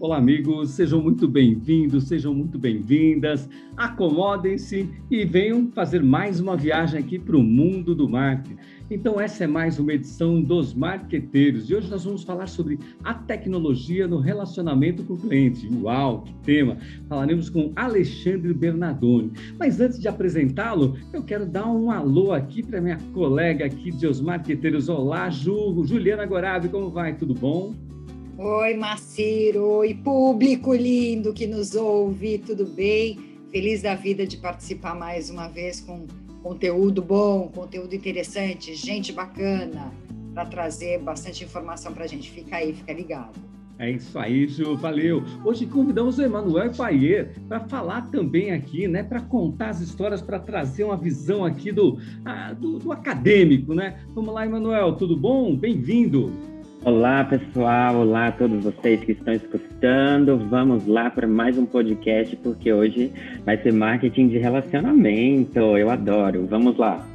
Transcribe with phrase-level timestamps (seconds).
[0.00, 3.46] Olá, amigos, sejam muito bem-vindos, sejam muito bem-vindas.
[3.76, 8.56] Acomodem-se e venham fazer mais uma viagem aqui para o mundo do marketing.
[8.90, 13.12] Então, essa é mais uma edição dos Marqueteiros e hoje nós vamos falar sobre a
[13.12, 15.68] tecnologia no relacionamento com o cliente.
[15.82, 16.78] Uau, que tema!
[17.06, 19.32] Falaremos com Alexandre Bernardoni.
[19.58, 24.06] Mas antes de apresentá-lo, eu quero dar um alô aqui para minha colega aqui de
[24.06, 24.88] Os Marqueteiros.
[24.88, 27.14] Olá, Ju, Juliana Gorabi, como vai?
[27.14, 27.89] Tudo bom?
[28.42, 33.18] Oi, Maciro, oi, público lindo que nos ouve, tudo bem?
[33.50, 36.06] Feliz da vida de participar mais uma vez com
[36.42, 39.92] conteúdo bom, conteúdo interessante, gente bacana,
[40.32, 42.30] para trazer bastante informação para a gente.
[42.30, 43.38] Fica aí, fica ligado.
[43.78, 45.22] É isso aí, Ju, valeu.
[45.44, 50.38] Hoje convidamos o Emanuel Paier para falar também aqui, né, para contar as histórias, para
[50.38, 54.00] trazer uma visão aqui do, ah, do, do acadêmico, né?
[54.14, 55.54] Vamos lá, Emanuel, tudo bom?
[55.54, 56.32] Bem-vindo.
[56.82, 57.96] Olá, pessoal.
[57.96, 60.38] Olá a todos vocês que estão escutando.
[60.48, 63.12] Vamos lá para mais um podcast, porque hoje
[63.44, 65.58] vai ser marketing de relacionamento.
[65.58, 66.46] Eu adoro.
[66.46, 67.06] Vamos lá.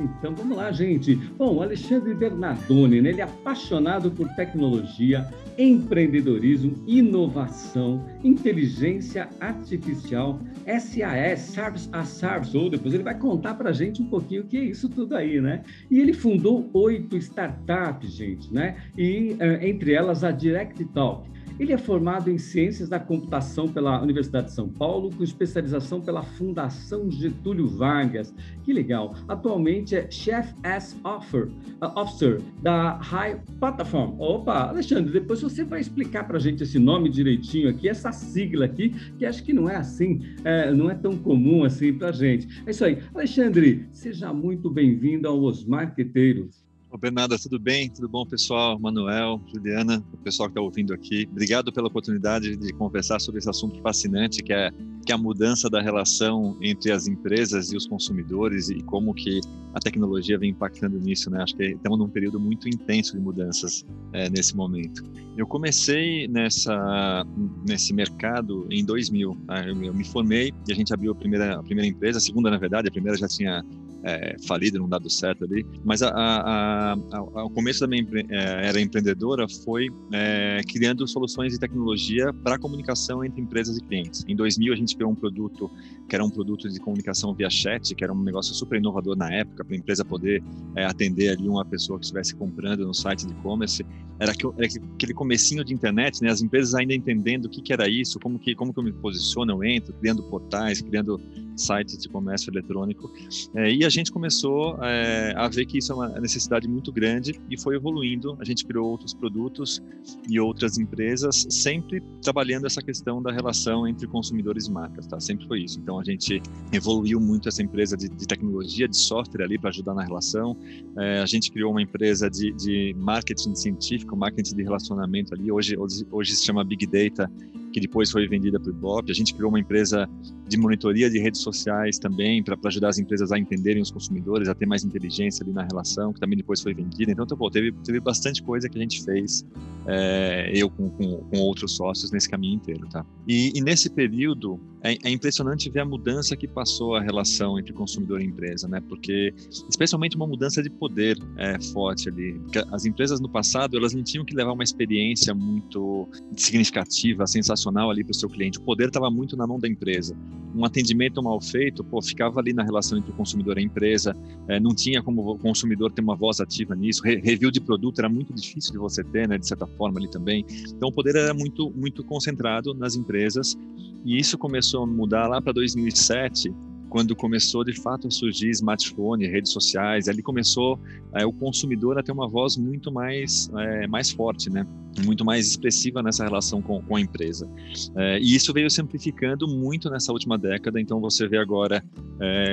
[0.00, 1.14] Então vamos lá, gente.
[1.14, 3.10] Bom, Alexandre Bernardoni, né?
[3.10, 12.94] ele é apaixonado por tecnologia, empreendedorismo, inovação, inteligência artificial, SAS, Service a Service, ou depois
[12.94, 15.62] ele vai contar para a gente um pouquinho o que é isso tudo aí, né?
[15.90, 18.76] E ele fundou oito startups, gente, né?
[18.96, 21.28] E eh, entre elas a Direct Talk.
[21.58, 26.22] Ele é formado em Ciências da Computação pela Universidade de São Paulo, com especialização pela
[26.22, 28.34] Fundação Getúlio Vargas.
[28.62, 29.14] Que legal!
[29.28, 31.48] Atualmente é Chef as Offer,
[31.82, 34.18] uh, Officer da High Platform.
[34.18, 38.64] Opa, Alexandre, depois você vai explicar para a gente esse nome direitinho aqui, essa sigla
[38.64, 42.62] aqui, que acho que não é assim, é, não é tão comum assim para gente.
[42.66, 42.98] É isso aí.
[43.14, 46.69] Alexandre, seja muito bem-vindo aos Marqueteiros.
[46.92, 46.98] Ô
[47.40, 47.88] tudo bem?
[47.88, 48.76] Tudo bom, pessoal?
[48.76, 51.24] Manuel, Juliana, o pessoal que está ouvindo aqui.
[51.30, 54.72] Obrigado pela oportunidade de conversar sobre esse assunto fascinante que é,
[55.06, 59.40] que é a mudança da relação entre as empresas e os consumidores e como que
[59.72, 61.40] a tecnologia vem impactando nisso, né?
[61.40, 65.04] Acho que estamos num período muito intenso de mudanças é, nesse momento.
[65.36, 67.24] Eu comecei nessa
[67.68, 69.36] nesse mercado em 2000.
[69.46, 69.64] Tá?
[69.64, 72.50] Eu, eu, me formei e a gente abriu a primeira a primeira empresa, a segunda
[72.50, 73.64] na verdade, a primeira já tinha
[74.02, 75.64] é, falido, não dado certo ali.
[75.84, 81.52] Mas a, a, a, o começo da minha é, era empreendedora foi é, criando soluções
[81.52, 84.24] de tecnologia para comunicação entre empresas e clientes.
[84.26, 85.70] Em 2000 a gente criou um produto
[86.08, 89.32] que era um produto de comunicação via chat, que era um negócio super inovador na
[89.32, 90.42] época para a empresa poder
[90.74, 93.84] é, atender ali uma pessoa que estivesse comprando no site de e-commerce.
[94.18, 96.30] Era, era aquele comecinho de internet, né?
[96.30, 98.92] As empresas ainda entendendo o que, que era isso, como que como que eu me
[98.92, 101.18] posiciono, eu entro, criando portais, criando
[101.56, 103.10] sites de comércio eletrônico.
[103.54, 107.40] É, e a gente começou é, a ver que isso é uma necessidade muito grande
[107.50, 108.36] e foi evoluindo.
[108.40, 109.82] A gente criou outros produtos
[110.28, 115.18] e outras empresas, sempre trabalhando essa questão da relação entre consumidores e marcas, tá?
[115.20, 115.78] Sempre foi isso.
[115.78, 116.42] Então a gente
[116.72, 120.56] evoluiu muito essa empresa de, de tecnologia, de software ali para ajudar na relação.
[120.96, 125.50] É, a gente criou uma empresa de, de marketing científico, marketing de relacionamento ali.
[125.50, 127.30] Hoje, hoje, hoje se chama Big Data
[127.72, 129.10] que depois foi vendida para o Ibope.
[129.10, 130.08] A gente criou uma empresa
[130.48, 134.54] de monitoria de redes sociais também, para ajudar as empresas a entenderem os consumidores, a
[134.54, 137.12] ter mais inteligência ali na relação, que também depois foi vendida.
[137.12, 139.46] Então, pô, teve, teve bastante coisa que a gente fez,
[139.86, 143.06] é, eu com, com, com, outros sócios, nesse caminho inteiro, tá?
[143.28, 147.72] E, e nesse período, é, é, impressionante ver a mudança que passou a relação entre
[147.72, 148.80] consumidor e empresa, né?
[148.88, 149.32] Porque,
[149.68, 152.32] especialmente uma mudança de poder é, forte ali.
[152.40, 157.59] Porque as empresas no passado, elas não tinham que levar uma experiência muito significativa, sensacional
[157.60, 158.58] operacional ali para o seu cliente.
[158.58, 160.16] O poder estava muito na mão da empresa.
[160.54, 164.16] Um atendimento mal feito, pô, ficava ali na relação entre o consumidor e a empresa.
[164.48, 167.02] É, não tinha como o consumidor ter uma voz ativa nisso.
[167.04, 170.10] Re review de produto era muito difícil de você ter, né, de certa forma ali
[170.10, 170.44] também.
[170.74, 173.56] Então o poder era muito muito concentrado nas empresas.
[174.04, 176.52] E isso começou a mudar lá para 2007
[176.90, 180.78] quando começou de fato a surgir smartphone, redes sociais, ali começou
[181.14, 184.66] é, o consumidor a ter uma voz muito mais, é, mais forte, né?
[185.04, 187.48] muito mais expressiva nessa relação com, com a empresa.
[187.96, 191.82] É, e isso veio se amplificando muito nessa última década, então você vê agora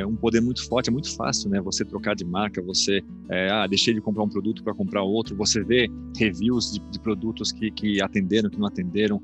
[0.08, 1.60] um poder muito forte, é muito fácil, né?
[1.60, 3.04] Você trocar de marca, você,
[3.52, 7.52] ah, deixei de comprar um produto para comprar outro, você vê reviews de, de produtos
[7.52, 9.22] que, que, atenderam, que não atenderam,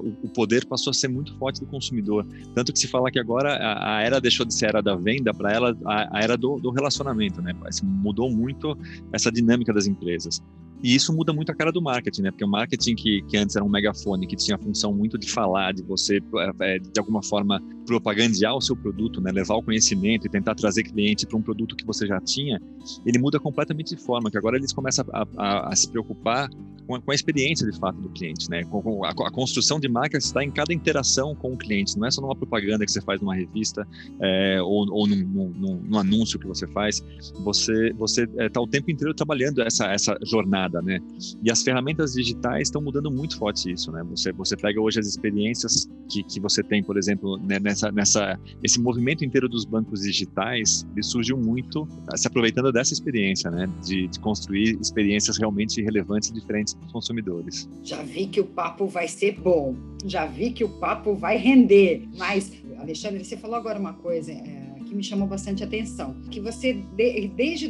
[0.00, 2.24] o, o, poder passou a ser muito forte do consumidor.
[2.54, 4.96] Tanto que se fala que agora a, a era deixou de ser a era da
[4.96, 7.54] venda para ela a, a, era do, do relacionamento, né?
[7.82, 8.76] Mudou muito
[9.12, 10.42] essa dinâmica das empresas.
[10.84, 12.30] E isso muda muito a cara do marketing, né?
[12.30, 15.30] Porque o marketing que, que antes era um megafone, que tinha a função muito de
[15.30, 16.20] falar, de você,
[16.60, 19.30] é, de alguma forma, propagandear o seu produto, né?
[19.30, 22.60] levar o conhecimento e tentar trazer cliente para um produto que você já tinha,
[23.06, 26.50] ele muda completamente de forma, que agora eles começam a, a, a se preocupar
[26.86, 28.64] com a, com a, experiência de fato do cliente, né?
[28.64, 32.10] Com, com a, construção de marca está em cada interação com o cliente, não é
[32.10, 33.86] só numa propaganda que você faz numa revista
[34.20, 37.02] é, ou, ou num, num, num, anúncio que você faz.
[37.42, 41.00] Você você está é, tá o tempo inteiro trabalhando essa essa jornada, né?
[41.42, 44.02] E as ferramentas digitais estão mudando muito forte isso, né?
[44.10, 48.38] Você você pega hoje as experiências que, que você tem, por exemplo, né, nessa nessa
[48.62, 51.86] esse movimento inteiro dos bancos digitais, ele surgiu muito
[52.16, 53.68] se aproveitando dessa experiência, né?
[53.84, 57.68] De, de construir experiências realmente relevantes e diferentes para os consumidores.
[57.82, 59.74] Já vi que o papo vai ser bom,
[60.04, 64.64] já vi que o papo vai render, mas, Alexandre, você falou agora uma coisa é,
[64.94, 67.68] me chamou bastante atenção, que você, de, desde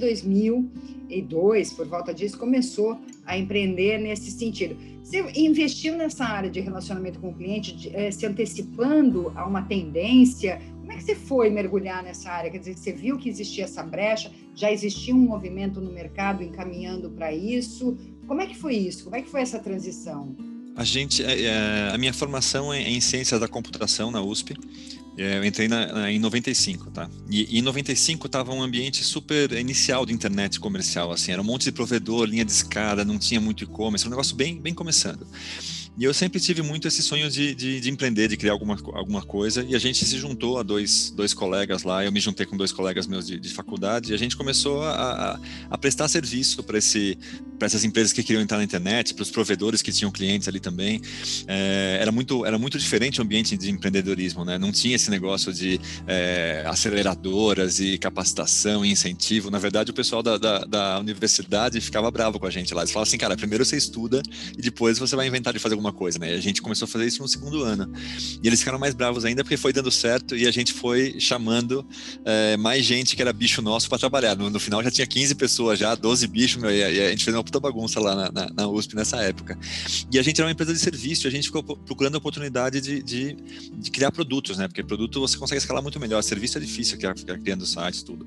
[1.09, 4.77] 2002, por volta disso, começou a empreender nesse sentido.
[5.03, 9.63] Você investiu nessa área de relacionamento com o cliente, de, é, se antecipando a uma
[9.63, 12.51] tendência, como é que você foi mergulhar nessa área?
[12.51, 17.11] Quer dizer, você viu que existia essa brecha, já existia um movimento no mercado encaminhando
[17.11, 17.97] para isso?
[18.27, 19.05] Como é que foi isso?
[19.05, 20.37] Como é que foi essa transição?
[20.77, 24.55] A gente, é, é, a minha formação é em ciências da computação na USP.
[25.17, 27.09] É, eu entrei na, na, em 95, tá?
[27.31, 31.45] E, e em 95 estava um ambiente super inicial de internet comercial, assim, era um
[31.45, 35.27] monte de provedor, linha de escada, não tinha muito e-commerce, um negócio bem, bem começando.
[35.97, 39.23] E eu sempre tive muito esse sonho de, de, de, empreender, de criar alguma, alguma
[39.23, 39.65] coisa.
[39.69, 42.05] E a gente se juntou a dois, dois colegas lá.
[42.05, 44.91] Eu me juntei com dois colegas meus de, de faculdade e a gente começou a,
[44.93, 49.83] a, a prestar serviço para essas empresas que queriam entrar na internet, para os provedores
[49.83, 51.01] que tinham clientes ali também.
[51.47, 54.59] É, era muito era muito diferente o ambiente de empreendedorismo, né?
[54.59, 59.49] Não tinha esse negócio de é, aceleradoras e capacitação e incentivo.
[59.49, 62.83] Na verdade, o pessoal da, da, da, universidade ficava bravo com a gente lá.
[62.83, 64.21] Eles falavam assim, cara, primeiro você estuda
[64.57, 66.33] e depois você vai inventar de fazer alguma coisa, né?
[66.33, 67.91] E a gente começou a fazer isso no segundo ano.
[68.43, 71.87] E eles ficaram mais bravos ainda porque foi dando certo e a gente foi chamando
[72.25, 74.37] é, mais gente que era bicho nosso para trabalhar.
[74.37, 77.37] No, no, final já tinha 15 pessoas já, 12 bichos, meu, e a, gente fez
[77.37, 79.59] uma puta bagunça lá na, na, na, USP nessa época.
[80.13, 83.03] E a gente era uma empresa de serviço, a gente ficou procurando a oportunidade de,
[83.03, 83.37] de,
[83.73, 84.69] de, criar produtos, né?
[84.69, 88.27] Porque produto você consegue escalar muito melhor, serviço é difícil criar, ficar criando sites tudo.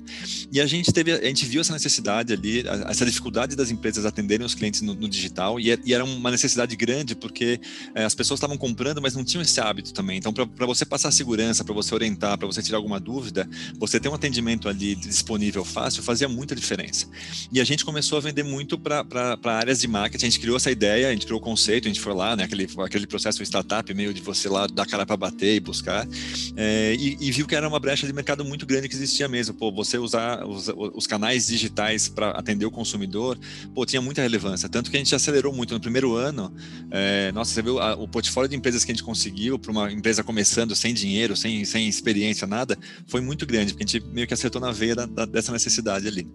[0.52, 4.44] E a gente teve, a gente viu essa necessidade ali, essa dificuldade das empresas atenderem
[4.44, 7.47] os clientes no, no digital, e, era uma necessidade grande porque
[7.94, 10.18] é, as pessoas estavam comprando, mas não tinham esse hábito também.
[10.18, 13.48] Então, para você passar segurança, para você orientar, para você tirar alguma dúvida,
[13.78, 17.06] você ter um atendimento ali disponível fácil fazia muita diferença.
[17.52, 20.26] E a gente começou a vender muito para áreas de marketing.
[20.26, 22.44] A gente criou essa ideia, a gente criou o conceito, a gente foi lá, né,
[22.44, 26.06] aquele, aquele processo startup meio de você lá dar cara para bater e buscar,
[26.56, 29.54] é, e, e, viu que era uma brecha de mercado muito grande que existia mesmo.
[29.54, 33.38] Pô, você usar os, os canais digitais para atender o consumidor,
[33.74, 34.68] pô, tinha muita relevância.
[34.68, 36.52] Tanto que a gente acelerou muito no primeiro ano.
[36.90, 39.92] É, nossa, você viu a, o portfólio de empresas que a gente conseguiu para uma
[39.92, 42.76] empresa começando sem dinheiro, sem, sem experiência, nada,
[43.06, 46.08] foi muito grande, porque a gente meio que acertou na veia da, da, dessa necessidade
[46.08, 46.26] ali.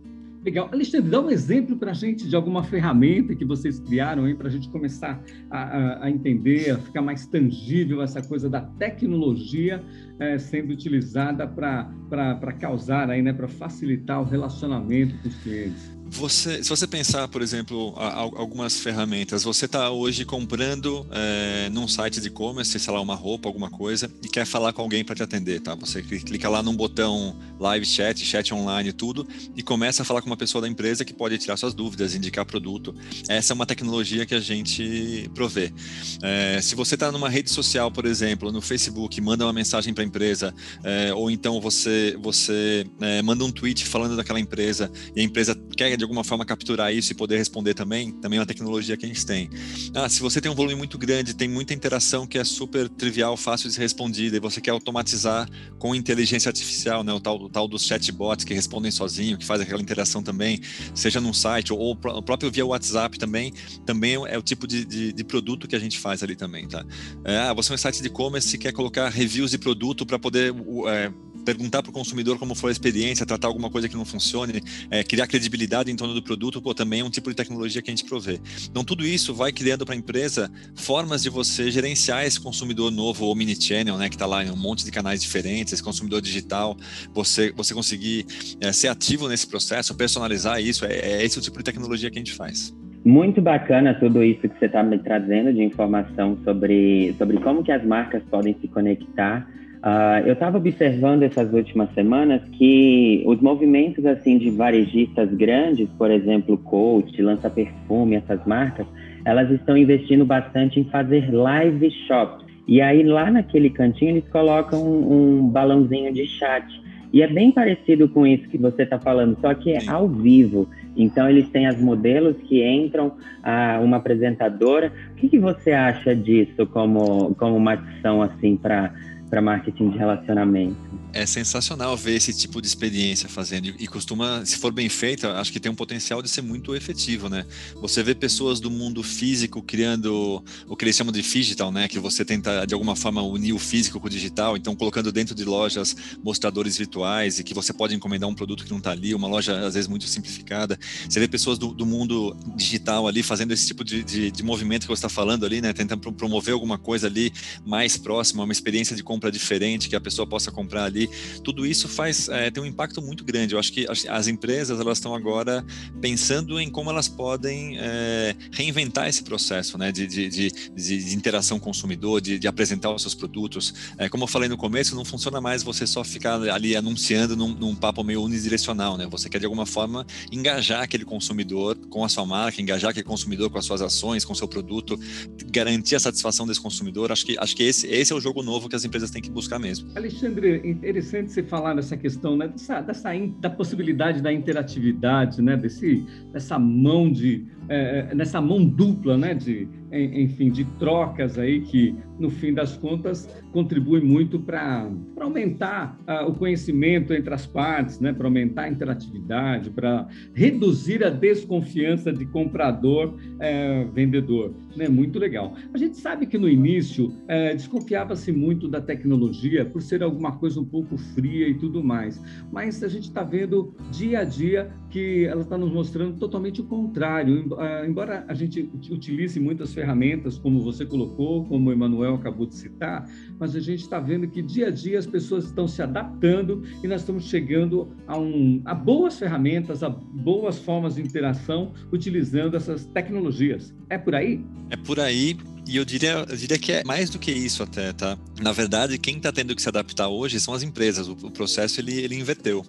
[0.46, 0.70] Legal.
[0.72, 4.48] Alexandre, dá um exemplo para a gente de alguma ferramenta que vocês criaram aí para
[4.48, 9.84] a gente começar a, a, a, entender, a ficar mais tangível essa coisa da tecnologia
[10.20, 15.93] é, sendo utilizada para causar aí, né, para facilitar o relacionamento com os clientes.
[16.13, 22.21] Você, se você pensar, por exemplo, algumas ferramentas, você está hoje comprando é, num site
[22.21, 25.24] de e-commerce, sei lá, uma roupa, alguma coisa, e quer falar com alguém para te
[25.24, 25.74] atender, tá?
[25.74, 30.28] Você clica lá num botão live chat, chat online, tudo, e começa a falar com
[30.28, 32.95] uma pessoa da empresa que pode tirar suas dúvidas, indicar produto.
[33.28, 35.73] Essa é uma tecnologia que a gente provê.
[36.21, 40.04] É, se você está numa rede social, por exemplo, no Facebook, manda uma mensagem para
[40.04, 42.85] a empresa, é, ou então você, você
[43.23, 47.14] manda um tweet falando daquela empresa e a empresa quer de alguma forma capturar isso
[47.14, 49.50] e poder responder também, também é uma tecnologia que a gente tem.
[49.95, 53.38] Ah, se você tem um volume muito grande, tem muita interação que é super trivial,
[53.38, 57.50] fácil de ser respondida, e você quer automatizar com inteligência artificial, né, o tal, o
[57.50, 60.60] tal dos chatbots que respondem sozinho, que faz aquela interação também,
[60.94, 63.54] seja num site ou, ou o próprio via WhatsApp também,
[63.86, 66.86] também é o tipo de, de, de produto que a gente faz ali também, tá?
[67.24, 70.54] É, ah, você é um site de e-commerce quer colocar reviews de produto para poder
[70.88, 71.12] é,
[71.44, 75.04] perguntar para o consumidor como foi a experiência, tratar alguma coisa que não funcione, é,
[75.04, 77.95] criar credibilidade em torno do produto, pô, também é um tipo de tecnologia que a
[77.95, 78.40] gente provê.
[78.69, 83.26] Então, tudo isso vai criando para a empresa formas de você gerenciar esse consumidor novo,
[83.26, 86.78] ou mini-channel, né, que está lá em um monte de canais diferentes, esse consumidor digital,
[87.14, 88.26] você, você conseguir
[88.59, 92.18] é, ser ativo nesse processo, personalizar isso, é, é esse o tipo de tecnologia que
[92.18, 92.73] a gente faz.
[93.06, 97.71] Muito bacana tudo isso que você está me trazendo de informação sobre, sobre como que
[97.71, 99.45] as marcas podem se conectar
[99.83, 106.09] Uh, eu estava observando essas últimas semanas que os movimentos assim de varejistas grandes, por
[106.09, 108.87] exemplo, Coach, Lança Perfume, essas marcas,
[109.25, 112.45] elas estão investindo bastante em fazer live shops.
[112.66, 116.66] E aí lá naquele cantinho eles colocam um, um balãozinho de chat.
[117.11, 120.68] E é bem parecido com isso que você está falando, só que é ao vivo.
[120.95, 123.11] Então eles têm as modelos que entram,
[123.44, 124.92] a uma apresentadora.
[125.11, 128.94] O que, que você acha disso como, como uma ação assim para
[129.33, 130.78] para marketing de relacionamento.
[131.11, 135.52] É sensacional ver esse tipo de experiência fazendo e costuma, se for bem feita, acho
[135.52, 137.44] que tem um potencial de ser muito efetivo, né?
[137.81, 141.87] Você vê pessoas do mundo físico criando o que eles chamam de digital, né?
[141.87, 145.33] Que você tenta de alguma forma unir o físico com o digital, então colocando dentro
[145.33, 149.16] de lojas mostradores virtuais e que você pode encomendar um produto que não está ali,
[149.16, 150.78] uma loja às vezes muito simplificada.
[151.09, 154.81] Você vê pessoas do, do mundo digital ali fazendo esse tipo de, de, de movimento
[154.81, 155.73] que você está falando ali, né?
[155.73, 157.33] Tentando promover alguma coisa ali
[157.66, 161.09] mais próxima, uma experiência de compra compra diferente que a pessoa possa comprar ali.
[161.44, 163.53] Tudo isso faz é, tem um impacto muito grande.
[163.53, 165.65] Eu acho que as, as empresas elas estão agora
[166.01, 171.59] pensando em como elas podem é, reinventar esse processo, né, de, de, de, de interação
[171.59, 173.73] consumidor, de, de, apresentar os seus produtos.
[173.97, 177.53] É, como eu falei no começo, não funciona mais você só ficar ali anunciando num,
[177.53, 179.07] num papo meio unidirecional, né?
[179.09, 183.49] Você quer de alguma forma engajar aquele consumidor com a sua marca, engajar aquele consumidor
[183.49, 184.99] com as suas ações, com o seu produto,
[185.45, 187.11] garantir a satisfação desse consumidor.
[187.11, 189.30] Acho que acho que esse, esse é o jogo novo que as empresas tem que
[189.30, 189.90] buscar mesmo.
[189.96, 196.06] Alexandre, interessante você falar nessa questão, né, dessa, dessa da possibilidade da interatividade, né, desse,
[196.32, 201.96] dessa mão de é, é, nessa mão dupla, né, de, enfim, de trocas aí que,
[202.20, 204.90] no fim das contas, contribui muito para
[205.20, 211.10] aumentar uh, o conhecimento entre as partes, né, para aumentar a interatividade, para reduzir a
[211.10, 215.54] desconfiança de comprador é, vendedor, né, muito legal.
[215.74, 220.60] A gente sabe que no início é, desconfiava-se muito da tecnologia por ser alguma coisa
[220.60, 225.26] um pouco fria e tudo mais, mas a gente está vendo dia a dia que
[225.26, 227.53] ela está nos mostrando totalmente o contrário
[227.86, 233.07] embora a gente utilize muitas ferramentas, como você colocou, como o Emanuel acabou de citar,
[233.44, 236.88] mas a gente está vendo que dia a dia as pessoas estão se adaptando e
[236.88, 242.85] nós estamos chegando a, um, a boas ferramentas, a boas formas de interação utilizando essas
[242.85, 243.76] tecnologias.
[243.90, 244.42] É por aí?
[244.69, 245.35] É por aí
[245.66, 248.18] e eu diria, eu diria que é mais do que isso até, tá?
[248.42, 251.07] Na verdade, quem está tendo que se adaptar hoje são as empresas.
[251.07, 252.66] O, o, processo ele, ele inverteu,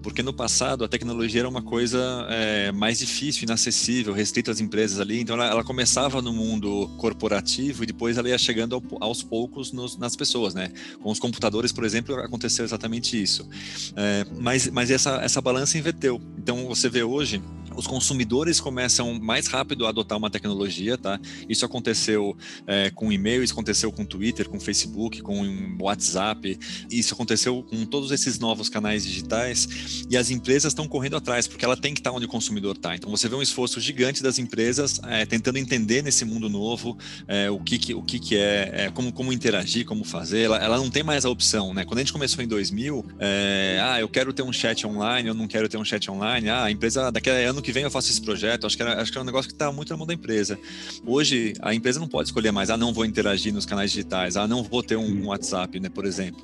[0.00, 5.00] porque no passado a tecnologia era uma coisa é, mais difícil, inacessível, restrita às empresas
[5.00, 5.20] ali.
[5.20, 9.72] Então ela, ela, começava no mundo corporativo e depois ela ia chegando ao, aos poucos
[9.72, 10.72] nos, nas pessoas, né?
[11.02, 13.48] Com os computadores, por exemplo, aconteceu exatamente isso.
[13.94, 16.20] É, mas mas essa essa balança inverteu.
[16.38, 17.42] Então você vê hoje
[17.76, 21.20] os consumidores começam mais rápido a adotar uma tecnologia, tá?
[21.48, 26.58] Isso aconteceu é, com e-mail, isso aconteceu com Twitter, com Facebook, com WhatsApp,
[26.90, 31.64] isso aconteceu com todos esses novos canais digitais e as empresas estão correndo atrás porque
[31.64, 32.94] ela tem que estar onde o consumidor está.
[32.94, 36.96] Então você vê um esforço gigante das empresas é, tentando entender nesse mundo novo
[37.28, 40.42] é, o que, que o que, que é, é, como como interagir, como fazer.
[40.42, 41.84] Ela, ela, não tem mais a opção, né?
[41.84, 45.34] Quando a gente começou em 2000, é, ah, eu quero ter um chat online, eu
[45.34, 46.48] não quero ter um chat online.
[46.48, 48.64] Ah, a empresa daqui a ano que vem eu faço esse projeto.
[48.64, 50.56] Acho que, era, acho que é um negócio que está muito na mão da empresa.
[51.04, 54.46] Hoje, a empresa não pode escolher mais, ah, não vou interagir nos canais digitais, ah,
[54.46, 56.40] não vou ter um, um WhatsApp, né, por exemplo.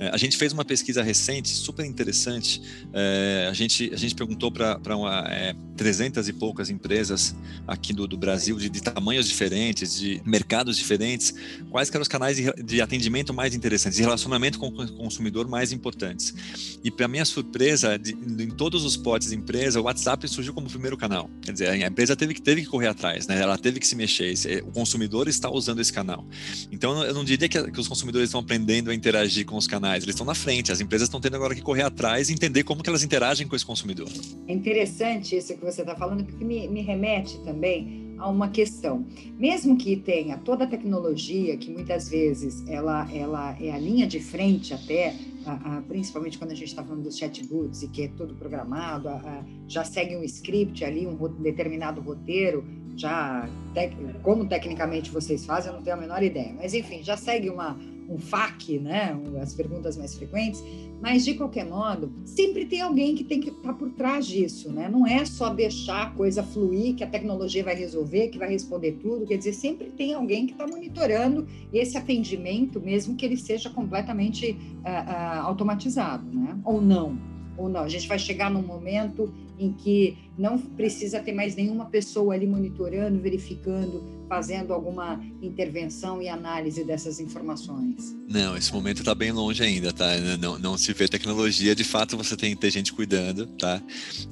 [0.00, 2.60] É, a gente fez uma pesquisa recente, super interessante.
[2.92, 4.80] É, a, gente, a gente perguntou para
[5.28, 7.36] é, 300 e poucas empresas
[7.68, 11.32] aqui do, do Brasil, de, de, tamanhos diferentes, de mercados diferentes,
[11.70, 15.70] quais eram os canais de, de atendimento mais interessantes, de relacionamento com o consumidor mais
[15.70, 16.34] importantes.
[16.82, 20.63] E, para minha surpresa, de, em todos os potes de empresa, o WhatsApp surgiu como
[20.64, 21.28] como primeiro canal.
[21.42, 23.40] Quer dizer, a empresa teve que, teve que correr atrás, né?
[23.40, 24.34] ela teve que se mexer.
[24.66, 26.26] O consumidor está usando esse canal.
[26.72, 30.02] Então, eu não diria que, que os consumidores estão aprendendo a interagir com os canais,
[30.02, 30.72] eles estão na frente.
[30.72, 33.54] As empresas estão tendo agora que correr atrás e entender como que elas interagem com
[33.54, 34.08] esse consumidor.
[34.48, 39.04] É interessante isso que você está falando, porque me, me remete também a uma questão.
[39.38, 44.20] Mesmo que tenha toda a tecnologia, que muitas vezes ela, ela é a linha de
[44.20, 45.14] frente até
[45.46, 49.08] a, a, principalmente quando a gente está falando dos chatbots e que é tudo programado,
[49.08, 52.64] a, já segue um script ali, um determinado roteiro,
[52.96, 57.16] já tec, como tecnicamente vocês fazem, eu não tenho a menor ideia, mas enfim, já
[57.16, 60.62] segue uma, um FAQ, né, as perguntas mais frequentes,
[61.00, 64.72] mas de qualquer modo, sempre tem alguém que tem que estar tá por trás disso,
[64.72, 64.88] né?
[64.88, 68.92] Não é só deixar a coisa fluir, que a tecnologia vai resolver, que vai responder
[69.02, 73.68] tudo, quer dizer, sempre tem alguém que está monitorando esse atendimento, mesmo que ele seja
[73.68, 76.58] completamente uh, uh, automatizado, né?
[76.64, 77.18] Ou não,
[77.56, 77.82] ou não.
[77.82, 82.46] A gente vai chegar num momento em que não precisa ter mais nenhuma pessoa ali
[82.46, 84.02] monitorando, verificando
[84.34, 88.16] fazendo alguma intervenção e análise dessas informações?
[88.28, 90.06] Não, esse momento está bem longe ainda, tá?
[90.40, 93.80] Não, não se vê tecnologia, de fato você tem que ter gente cuidando, tá?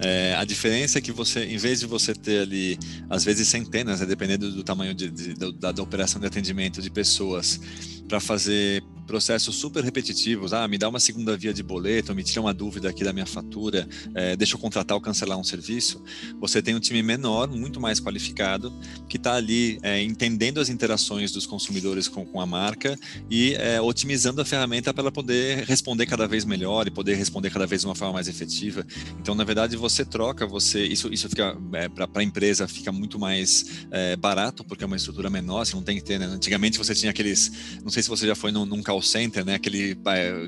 [0.01, 2.77] É, a diferença é que você, em vez de você ter ali,
[3.09, 6.91] às vezes centenas, né, dependendo do tamanho de, de, da, da operação de atendimento de
[6.91, 7.61] pessoas,
[8.09, 8.83] para fazer
[9.13, 10.55] processos super repetitivos.
[10.55, 13.27] Ah, me dá uma segunda via de boleto, me tira uma dúvida aqui da minha
[13.27, 16.03] fatura, é, deixa eu contratar ou cancelar um serviço.
[16.41, 18.73] Você tem um time menor, muito mais qualificado,
[19.11, 22.99] que está ali é, entendendo as interações dos consumidores com, com a marca
[23.31, 27.51] e é, otimizando a ferramenta para ela poder responder cada vez melhor e poder responder
[27.51, 28.83] cada vez de uma forma mais efetiva.
[29.21, 33.19] Então, na verdade, você troca, você isso, isso fica é, para a empresa fica muito
[33.19, 35.67] mais é, barato porque é uma estrutura menor.
[35.67, 36.19] Você não tem que ter.
[36.19, 36.25] Né?
[36.25, 37.53] Antigamente você tinha aqueles,
[37.83, 39.55] não sei se você já foi num, num call center, né?
[39.55, 39.97] Aquele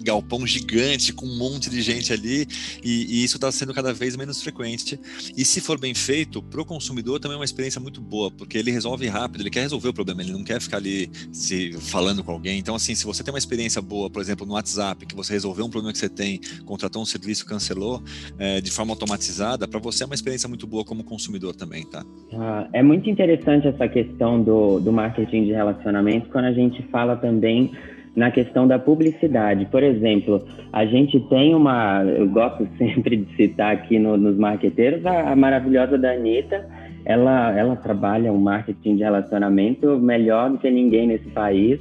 [0.02, 2.46] galpão gigante com um monte de gente ali,
[2.82, 4.98] e, e isso está sendo cada vez menos frequente.
[5.36, 8.58] E se for bem feito, para o consumidor também é uma experiência muito boa, porque
[8.58, 12.22] ele resolve rápido, ele quer resolver o problema, ele não quer ficar ali se falando
[12.22, 12.58] com alguém.
[12.58, 15.64] Então, assim, se você tem uma experiência boa, por exemplo, no WhatsApp, que você resolveu
[15.64, 18.02] um problema que você tem, contratou um serviço, cancelou,
[18.38, 22.04] é, de forma automatizada, para você é uma experiência muito boa como consumidor também, tá?
[22.32, 27.16] Ah, é muito interessante essa questão do, do marketing de relacionamento quando a gente fala
[27.16, 27.72] também
[28.14, 29.66] na questão da publicidade.
[29.66, 35.04] Por exemplo, a gente tem uma, eu gosto sempre de citar aqui no, nos marqueteiros,
[35.04, 36.64] a, a maravilhosa da Anitta,
[37.04, 41.78] ela, ela trabalha um marketing de relacionamento melhor do que ninguém nesse país,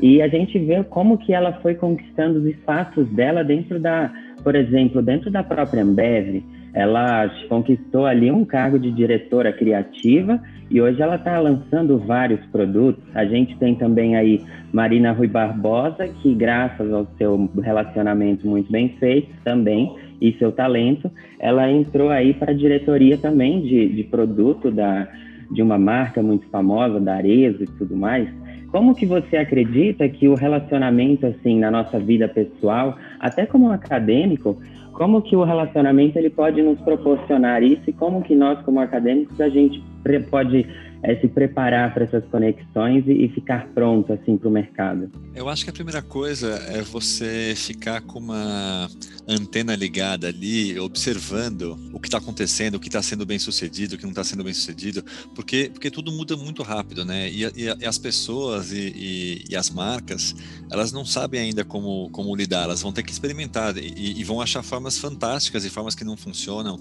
[0.00, 4.10] e a gente vê como que ela foi conquistando os espaços dela dentro da,
[4.42, 6.42] por exemplo, dentro da própria Ambev,
[6.74, 10.40] ela conquistou ali um cargo de diretora criativa
[10.72, 13.04] e hoje ela está lançando vários produtos.
[13.14, 14.40] A gente tem também aí
[14.72, 21.10] Marina Rui Barbosa, que graças ao seu relacionamento muito bem feito também e seu talento,
[21.38, 25.06] ela entrou aí para a diretoria também de, de produto da,
[25.50, 28.26] de uma marca muito famosa, da Arezzo e tudo mais.
[28.70, 34.56] Como que você acredita que o relacionamento assim na nossa vida pessoal, até como acadêmico,
[34.94, 39.38] como que o relacionamento ele pode nos proporcionar isso e como que nós como acadêmicos
[39.38, 39.91] a gente
[40.30, 40.66] pode
[41.02, 45.10] é se preparar para essas conexões e, e ficar pronto assim para o mercado?
[45.34, 48.88] Eu acho que a primeira coisa é você ficar com uma
[49.26, 53.98] antena ligada ali, observando o que está acontecendo, o que está sendo bem sucedido, o
[53.98, 57.28] que não está sendo bem sucedido, porque, porque tudo muda muito rápido, né?
[57.28, 60.34] E, e, e as pessoas e, as marcas,
[60.70, 64.62] elas não sabem ainda como, como lidar, elas vão ter que experimentar e, vão achar
[64.62, 66.80] formas fantásticas e formas que não funcionam.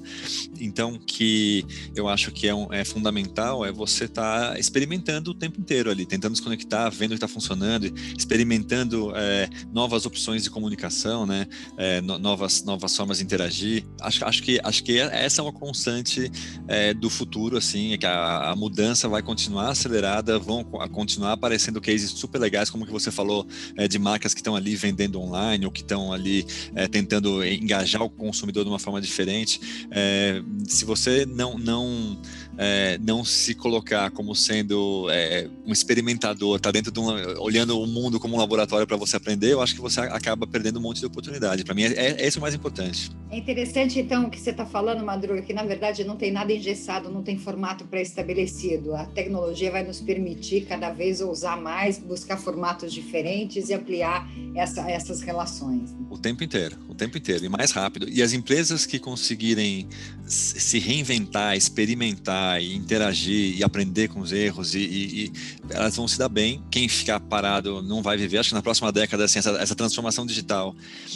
[0.60, 5.60] Então, que eu acho que é, um, é fundamental é você está experimentando o tempo
[5.60, 10.50] inteiro ali, tentando se conectar, vendo o que está funcionando, experimentando é, novas opções de
[10.50, 11.48] comunicação, né?
[11.78, 13.86] É, no, novas, novas formas de interagir.
[14.02, 16.32] Acho, acho, que, acho que essa é uma constante
[16.68, 21.82] é, do futuro, assim, é que a, a, mudança vai continuar acelerada, vão continuar aparecendo
[21.82, 25.66] cases super legais, como que você falou, é, de marcas que estão ali vendendo online
[25.66, 26.46] ou que estão ali
[26.76, 29.60] é, tentando engajar o consumidor de uma forma diferente.
[30.68, 32.18] se você não, não
[32.58, 37.08] é, não se colocar como sendo é, um experimentador, tá dentro de um,
[37.40, 40.80] olhando o mundo como um laboratório para você aprender, eu acho que você acaba perdendo
[40.80, 41.64] um monte de oportunidade.
[41.64, 43.12] Para mim, é, é esse o mais importante.
[43.32, 46.52] É interessante, então, o que você está falando, Madruga, que na verdade não tem nada
[46.52, 48.94] engessado, não tem formato pré-estabelecido.
[48.94, 54.82] A tecnologia vai nos permitir cada vez ousar mais, buscar formatos diferentes e ampliar essa,
[54.92, 55.96] essas relações.
[56.10, 58.10] O tempo inteiro, o tempo inteiro, e mais rápido.
[58.10, 59.88] E as empresas que conseguirem
[60.28, 65.32] se reinventar, experimentar, e interagir e aprender com os erros e, e, e,
[65.70, 66.62] elas vão se dar bem.
[66.70, 68.40] Quem ficar parado não vai viver.
[68.40, 70.76] Acho que na próxima década, assim, essa, essa transformação digital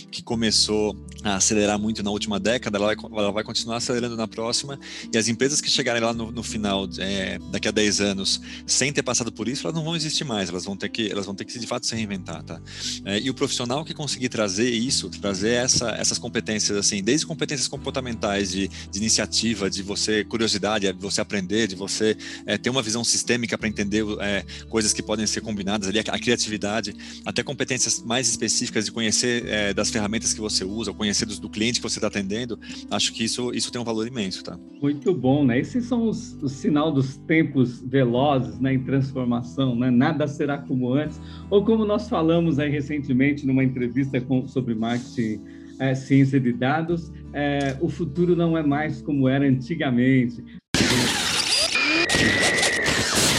[0.09, 4.27] que começou a acelerar muito na última década, ela vai, ela vai continuar acelerando na
[4.27, 4.79] próxima.
[5.11, 8.93] E as empresas que chegarem lá no, no final, é, daqui a 10 anos, sem
[8.93, 10.49] ter passado por isso, elas não vão existir mais.
[10.49, 12.61] Elas vão ter que, elas vão ter que de fato se reinventar, tá?
[13.03, 17.67] É, e o profissional que conseguir trazer isso, trazer essa, essas competências, assim, desde competências
[17.67, 22.81] comportamentais de, de iniciativa, de você curiosidade, você você aprender, de você é, ter uma
[22.81, 27.41] visão sistêmica para entender é, coisas que podem ser combinadas ali, a, a, criatividade, até
[27.41, 31.83] competências mais específicas de conhecer é, das ferramentas que você usa, conhecer do cliente que
[31.83, 32.59] você está atendendo,
[32.91, 34.57] acho que isso, isso tem um valor imenso, tá?
[34.81, 35.59] Muito bom, né?
[35.59, 39.89] Esses são os, os sinal dos tempos velozes, né, em transformação, né?
[39.89, 45.41] Nada será como antes, ou como nós falamos aí recentemente numa entrevista com, sobre marketing
[45.79, 50.43] é, ciência de dados, é, o futuro não é mais como era antigamente.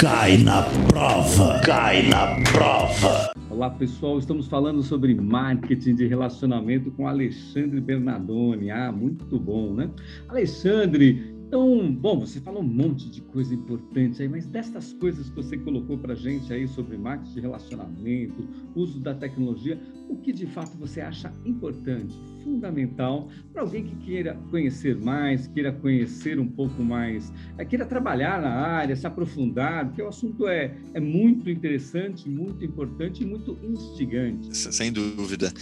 [0.00, 3.35] Cai na prova, cai na prova.
[3.56, 8.70] Olá pessoal, estamos falando sobre marketing de relacionamento com Alexandre Bernardoni.
[8.70, 9.90] Ah, muito bom, né?
[10.28, 15.36] Alexandre, Então, bom, você falou um monte de coisa importante aí, mas dessas coisas que
[15.36, 20.46] você colocou para gente aí sobre marketing de relacionamento, uso da tecnologia, o que de
[20.46, 26.82] fato você acha importante, fundamental para alguém que queira conhecer mais, queira conhecer um pouco
[26.82, 32.28] mais, é, queira trabalhar na área, se aprofundar, porque o assunto é, é muito interessante,
[32.28, 34.56] muito importante e muito instigante.
[34.56, 35.52] Sem dúvida.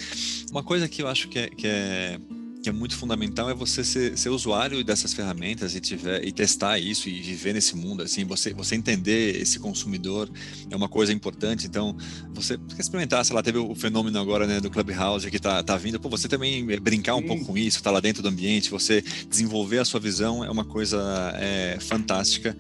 [0.50, 2.18] Uma coisa que eu acho que é, que é
[2.64, 6.79] que é muito fundamental é você ser, ser usuário dessas ferramentas e tiver e testar
[6.79, 10.31] isso e viver nesse mundo assim você você entender esse consumidor
[10.70, 11.66] é uma coisa importante.
[11.66, 11.94] Então
[12.33, 16.00] você experimentar sei lá teve o fenômeno agora né do clubhouse que tá, tá vindo.
[16.00, 17.27] Pô, você também é, brincar um Sim.
[17.27, 20.64] pouco com isso tá lá dentro do ambiente você desenvolver a sua visão é uma
[20.64, 20.98] coisa
[21.37, 22.57] é, fantástica.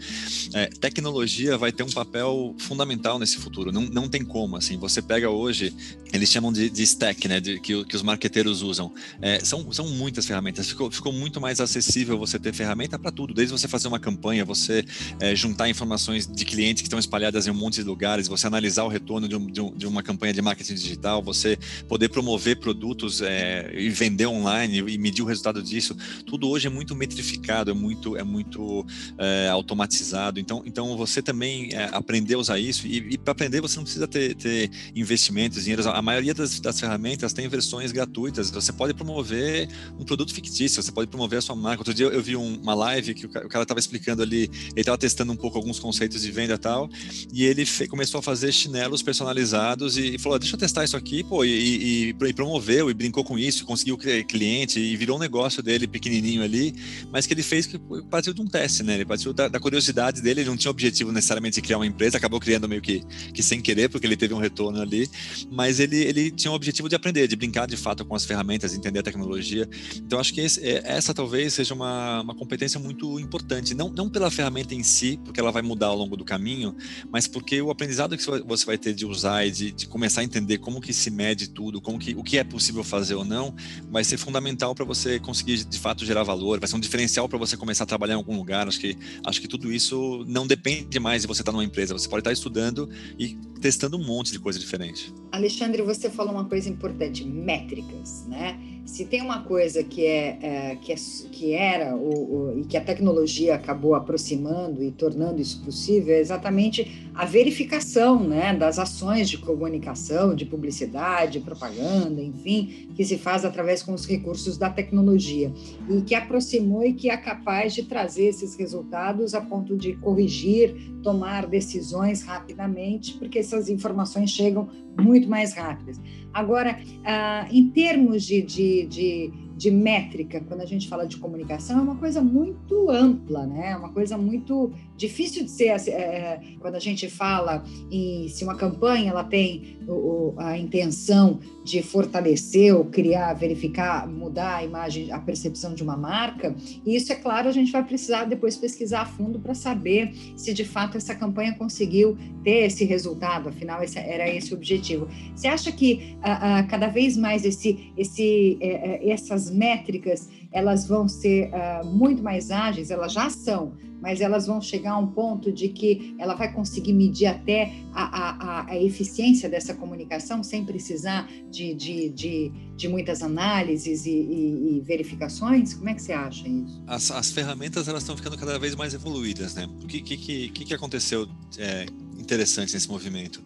[0.52, 4.76] É, tecnologia vai ter um papel fundamental nesse futuro não, não tem como assim.
[4.76, 5.72] Você pega hoje
[6.12, 8.92] eles chamam de, de stack né de, que, que os marqueteiros usam.
[9.22, 13.32] É, são, são muitas ferramentas, ficou, ficou muito mais acessível você ter ferramenta para tudo,
[13.32, 14.84] desde você fazer uma campanha, você
[15.20, 18.84] é, juntar informações de clientes que estão espalhadas em um monte de lugares, você analisar
[18.84, 22.58] o retorno de, um, de, um, de uma campanha de marketing digital, você poder promover
[22.58, 27.70] produtos é, e vender online e medir o resultado disso, tudo hoje é muito metrificado,
[27.70, 28.86] é muito, é muito
[29.18, 30.40] é, automatizado.
[30.40, 34.06] Então, então você também é, a usar isso e, e para aprender você não precisa
[34.06, 35.88] ter, ter investimentos, dinheiro.
[35.90, 38.50] A maioria das, das ferramentas tem versões gratuitas.
[38.50, 39.68] Você pode promover
[39.98, 41.80] um produto fictício, você pode promover a sua marca.
[41.80, 45.32] Outro dia eu vi uma live que o cara estava explicando ali, ele estava testando
[45.32, 46.88] um pouco alguns conceitos de venda e tal,
[47.32, 51.44] e ele começou a fazer chinelos personalizados e, falou: deixa eu testar isso aqui, pô,
[51.44, 55.86] e, e, e, promoveu e brincou com isso, conseguiu cliente e virou um negócio dele
[55.86, 56.74] pequenininho ali,
[57.10, 57.78] mas que ele fez que
[58.10, 58.94] partiu de um teste, né?
[58.94, 62.16] Ele partiu da, da curiosidade dele, ele não tinha objetivo necessariamente de criar uma empresa,
[62.16, 65.08] acabou criando meio que, que sem querer, porque ele teve um retorno ali,
[65.50, 68.74] mas ele, ele tinha o objetivo de aprender, de brincar de fato com as ferramentas,
[68.74, 69.68] entender a tecnologia.
[69.96, 74.08] Então, acho que esse, é, essa talvez seja uma, uma competência muito importante, não, não
[74.08, 76.74] pela ferramenta em si, porque ela vai mudar ao longo do caminho,
[77.10, 80.24] mas porque o aprendizado que você vai ter de usar e de, de começar a
[80.24, 83.54] entender como que se mede tudo, como que, o que é possível fazer ou não,
[83.90, 87.38] vai ser fundamental para você conseguir de fato gerar valor, vai ser um diferencial para
[87.38, 88.68] você começar a trabalhar em algum lugar.
[88.68, 92.08] Acho que, acho que tudo isso não depende mais de você estar numa empresa, você
[92.08, 95.12] pode estar estudando e testando um monte de coisa diferente.
[95.32, 98.60] Alexandre, você falou uma coisa importante, métricas, né?
[98.84, 99.53] Se tem uma coisa
[99.88, 100.96] que é, é que, é,
[101.30, 106.20] que era o, o, e que a tecnologia acabou aproximando e tornando isso possível, é
[106.20, 113.44] exatamente a verificação, né, das ações de comunicação, de publicidade, propaganda, enfim, que se faz
[113.44, 115.52] através com os recursos da tecnologia
[115.88, 120.74] e que aproximou e que é capaz de trazer esses resultados a ponto de corrigir,
[121.02, 124.68] tomar decisões rapidamente, porque essas informações chegam
[125.00, 126.00] muito mais rápidas.
[126.32, 129.32] Agora, ah, em termos de, de, de
[129.64, 133.70] de métrica, quando a gente fala de comunicação, é uma coisa muito ampla, né?
[133.70, 135.68] É uma coisa muito difícil de ser.
[135.88, 141.82] É, quando a gente fala em se uma campanha ela tem o, a intenção de
[141.82, 147.16] fortalecer ou criar, verificar, mudar a imagem, a percepção de uma marca, e isso é
[147.16, 151.14] claro, a gente vai precisar depois pesquisar a fundo para saber se de fato essa
[151.14, 155.08] campanha conseguiu ter esse resultado, afinal, esse, era esse o objetivo.
[155.34, 160.86] Você acha que a, a, cada vez mais esse, esse, é, essas essas métricas elas
[160.86, 165.08] vão ser uh, muito mais ágeis, elas já são, mas elas vão chegar a um
[165.08, 170.64] ponto de que ela vai conseguir medir até a, a, a eficiência dessa comunicação sem
[170.64, 175.74] precisar de, de, de, de muitas análises e, e, e, verificações?
[175.74, 176.84] Como é que você acha isso?
[176.86, 179.68] As, as ferramentas elas estão ficando cada vez mais evoluídas, né?
[179.82, 180.16] O que, que,
[180.50, 181.26] que, que aconteceu
[181.58, 181.86] é,
[182.18, 183.42] interessante nesse movimento.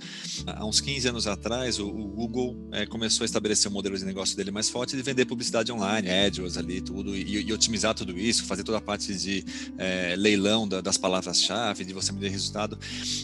[0.47, 4.05] Há uns 15 anos atrás, o, o Google é, começou a estabelecer um modelo de
[4.05, 8.19] negócio dele mais forte de vender publicidade online, AdWords ali, tudo, e, e otimizar tudo
[8.19, 9.45] isso, fazer toda a parte de
[9.77, 12.79] é, leilão da, das palavras-chave, de você medir resultado.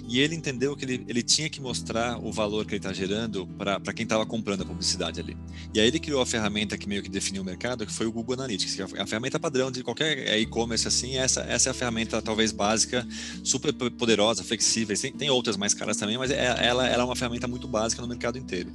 [0.08, 3.46] E ele entendeu que ele, ele tinha que mostrar o valor que ele está gerando
[3.46, 5.36] para quem estava comprando a publicidade ali.
[5.72, 8.12] E aí ele criou a ferramenta que meio que definiu o mercado, que foi o
[8.12, 11.70] Google Analytics, que é a ferramenta padrão de qualquer é, e-commerce assim, essa, essa é
[11.70, 13.06] a ferramenta talvez básica,
[13.42, 17.16] super poderosa, flexível, tem, tem outras mais caras também, mas é, ela, ela é uma
[17.16, 18.70] ferramenta muito básica no mercado inteiro.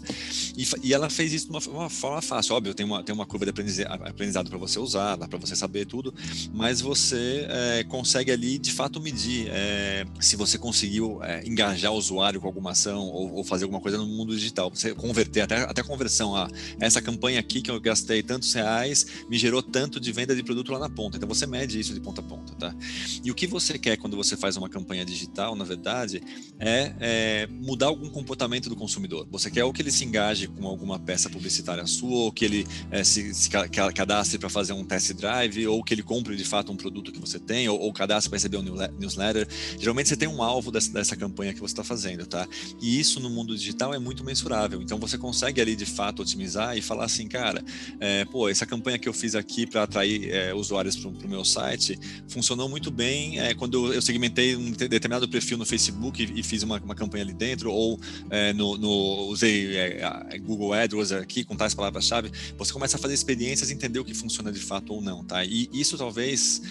[0.57, 2.55] E, e ela fez isso de uma, uma, forma fácil.
[2.55, 5.85] Óbvio, tem uma, tem uma curva de aprendizado para você usar, dá para você saber
[5.85, 6.13] tudo,
[6.53, 11.95] mas você é, consegue ali de fato medir é, se você conseguiu é, engajar o
[11.95, 14.69] usuário com alguma ação ou, ou, fazer alguma coisa no mundo digital.
[14.69, 16.35] Você converter até, até conversão.
[16.35, 20.43] a essa campanha aqui que eu gastei tantos reais me gerou tanto de venda de
[20.43, 21.17] produto lá na ponta.
[21.17, 22.75] Então você mede isso de ponta a ponta, tá?
[23.23, 26.21] E o que você quer quando você faz uma campanha digital, na verdade,
[26.59, 29.25] é, é, mudar algum comportamento do consumidor.
[29.31, 32.67] Você quer ou que ele se engaje com alguma peça publicitária sua, ou que ele
[32.91, 36.71] é, se, se, cadastre para fazer um test drive, ou que ele compre de fato
[36.71, 38.63] um produto que você tem, ou, ou cadastre para receber um
[38.99, 39.47] newsletter.
[39.79, 42.47] Geralmente você tem um alvo dessa, dessa campanha que você está fazendo, tá?
[42.81, 44.81] E isso no mundo digital é muito mensurável.
[44.81, 47.63] Então você consegue ali de fato otimizar e falar assim, cara,
[47.99, 51.45] é, pô, essa campanha que eu fiz aqui para atrair é, usuários para o meu
[51.45, 56.63] site funcionou muito bem é, quando eu segmentei um determinado perfil no Facebook e fiz
[56.63, 61.55] uma, uma, campanha ali dentro, ou é, no, no, usei é, Google AdWords aqui com
[61.55, 65.01] tais palavras-chave, você começa a fazer experiências e entender o que funciona de fato ou
[65.01, 65.45] não, tá?
[65.45, 66.61] E isso talvez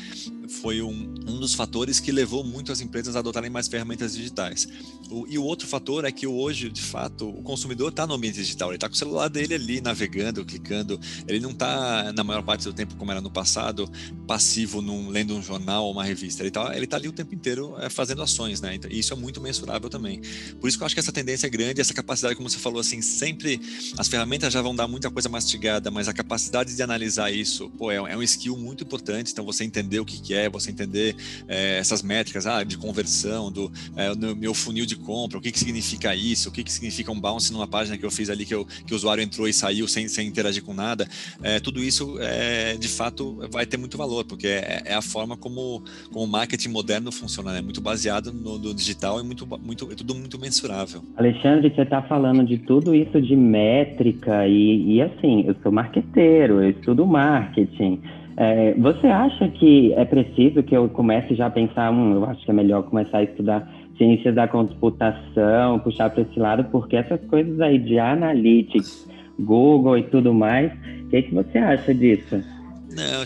[0.48, 4.66] foi um, um dos fatores que levou muito as empresas a adotarem mais ferramentas digitais.
[5.10, 8.36] O, e o outro fator é que hoje, de fato, o consumidor está no ambiente
[8.36, 12.42] digital, ele está com o celular dele ali navegando, clicando, ele não está, na maior
[12.42, 13.90] parte do tempo, como era no passado,
[14.26, 17.34] passivo num, lendo um jornal ou uma revista, ele está ele tá ali o tempo
[17.34, 18.74] inteiro é, fazendo ações, né?
[18.74, 20.20] Então, isso é muito mensurável também.
[20.60, 22.80] Por isso que eu acho que essa tendência é grande, essa capacidade, como você falou,
[22.80, 23.60] assim, sempre
[23.96, 27.90] as ferramentas já vão dar muita coisa mastigada, mas a capacidade de analisar isso, pô,
[27.90, 31.14] é, é um skill muito importante, então você entender o que, que é, você entender
[31.46, 35.58] é, essas métricas ah, de conversão, do é, meu funil de compra, o que, que
[35.58, 38.54] significa isso, o que, que significa um bounce numa página que eu fiz ali que,
[38.54, 41.08] eu, que o usuário entrou e saiu sem, sem interagir com nada,
[41.42, 42.16] é, tudo isso
[42.78, 46.68] de fato vai ter muito valor, porque é, é, a forma como, como o marketing
[46.68, 47.60] moderno funciona, é né?
[47.60, 51.00] muito baseado no, no digital e muito, muito, é tudo muito mensurável.
[51.16, 56.62] Alexandre, você está falando de tudo isso de métrica e, e assim, eu sou marqueteiro,
[56.62, 58.00] eu estudo marketing.
[58.36, 62.44] É, você acha que é preciso que eu comece já a pensar, hum, eu acho
[62.44, 67.20] que é melhor começar a estudar ciências da computação, puxar para esse lado, porque essas
[67.26, 69.08] coisas aí de analytics,
[69.40, 72.40] Google e tudo mais, o que, que você acha disso?
[72.98, 73.22] Não,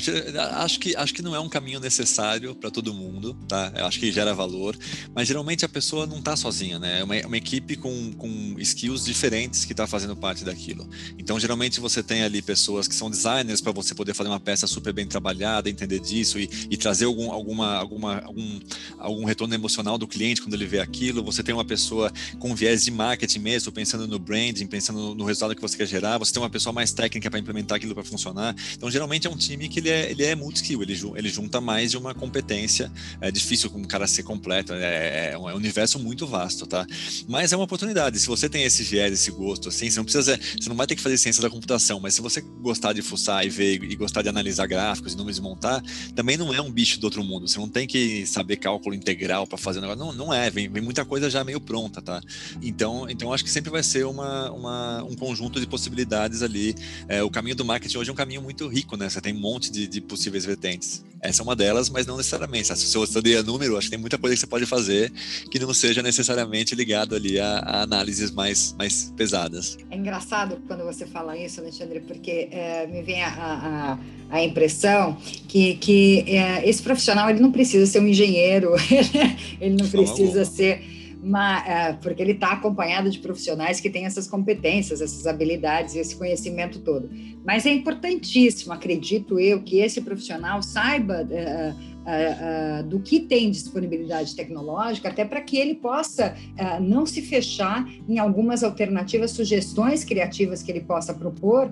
[0.65, 3.73] acho que, acho que não é um caminho necessário para todo mundo, tá?
[3.77, 4.77] Eu acho que gera valor,
[5.15, 7.01] mas geralmente a pessoa não está sozinha, né?
[7.01, 10.89] É uma, uma, equipe com, com skills diferentes que está fazendo parte daquilo.
[11.19, 14.67] Então, geralmente você tem ali pessoas que são designers para você poder fazer uma peça
[14.67, 18.61] super bem trabalhada, entender disso e, e trazer algum, alguma, alguma, algum,
[18.99, 21.23] algum retorno emocional do cliente quando ele vê aquilo.
[21.25, 25.55] Você tem uma pessoa com viés de marketing mesmo, pensando no branding, pensando no, resultado
[25.55, 26.19] que você quer gerar.
[26.19, 28.55] Você tem uma pessoa mais técnica para implementar aquilo para funcionar.
[28.75, 31.91] Então, geralmente é um time que ele é, ele é multi-skill, ele, ele junta mais
[31.91, 32.91] de uma competência.
[33.21, 36.87] É difícil um cara ser completo, é, é, um, é um universo muito vasto, tá?
[37.29, 38.19] Mas é uma oportunidade.
[38.19, 40.97] Se você tem esse viés, esse gosto, assim, você não precisa, você não vai ter
[40.97, 44.23] que fazer ciência da computação, mas se você gostar de fuçar e ver e gostar
[44.23, 45.83] de analisar gráficos e números e montar,
[46.15, 47.49] também não é um bicho do outro mundo.
[47.49, 50.05] Você não tem que saber cálculo integral para fazer um negócio.
[50.05, 52.21] Não, não é, vem, vem muita coisa já meio pronta, tá?
[52.61, 56.75] Então, então acho que sempre vai ser uma, uma um conjunto de possibilidades ali.
[57.09, 59.09] É, o caminho do marketing hoje é um caminho muito rico, né?
[59.09, 61.05] Você tem monte de, de possíveis vertentes.
[61.21, 62.77] Essa é uma delas, mas não necessariamente.
[62.77, 65.13] Se você odeia número, acho que tem muita coisa que você pode fazer
[65.51, 69.79] que não seja necessariamente ligado ali a, a análises mais, mais pesadas.
[69.89, 73.99] É engraçado quando você fala isso, Alexandre, porque é, me vem a, a,
[74.31, 78.73] a, impressão que, que é, esse profissional ele não precisa ser um engenheiro,
[79.61, 80.83] ele não precisa ser
[81.23, 86.17] uma, é, porque ele está acompanhado de profissionais que têm essas competências, essas habilidades esse
[86.17, 87.09] conhecimento todo.
[87.45, 93.51] Mas é importantíssimo, acredito eu, que esse profissional saiba uh, uh, uh, do que tem
[93.51, 96.35] disponibilidade tecnológica, até para que ele possa
[96.81, 101.71] não se fechar em algumas alternativas, sugestões criativas que ele possa propor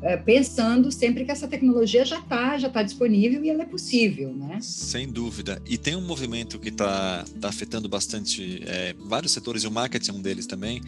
[0.00, 4.32] é, pensando sempre que essa tecnologia já está já tá disponível e ela é possível,
[4.32, 4.58] né?
[4.60, 5.60] Sem dúvida.
[5.66, 10.10] E tem um movimento que está tá afetando bastante é, vários setores, e o marketing
[10.10, 10.80] é um deles também,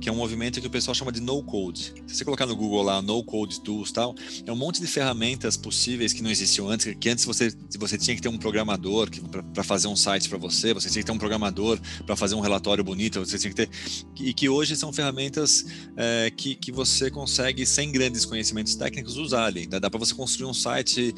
[0.00, 1.92] que é um movimento que o pessoal chama de no-code.
[2.06, 4.14] Se você colocar no Google lá, no-code tools tal,
[4.46, 8.14] é um monte de ferramentas possíveis que não existiam antes, que antes você, você tinha
[8.14, 9.08] que ter um programador
[9.52, 12.40] para fazer um site para você, você tinha que ter um programador para fazer um
[12.40, 13.70] relatório bonito, você tinha que ter...
[14.20, 15.64] E que hoje são ferramentas
[15.96, 19.66] é, que, que você consegue, sem grandes conhecimentos, técnicos usar ali.
[19.66, 21.14] Dá para você construir um site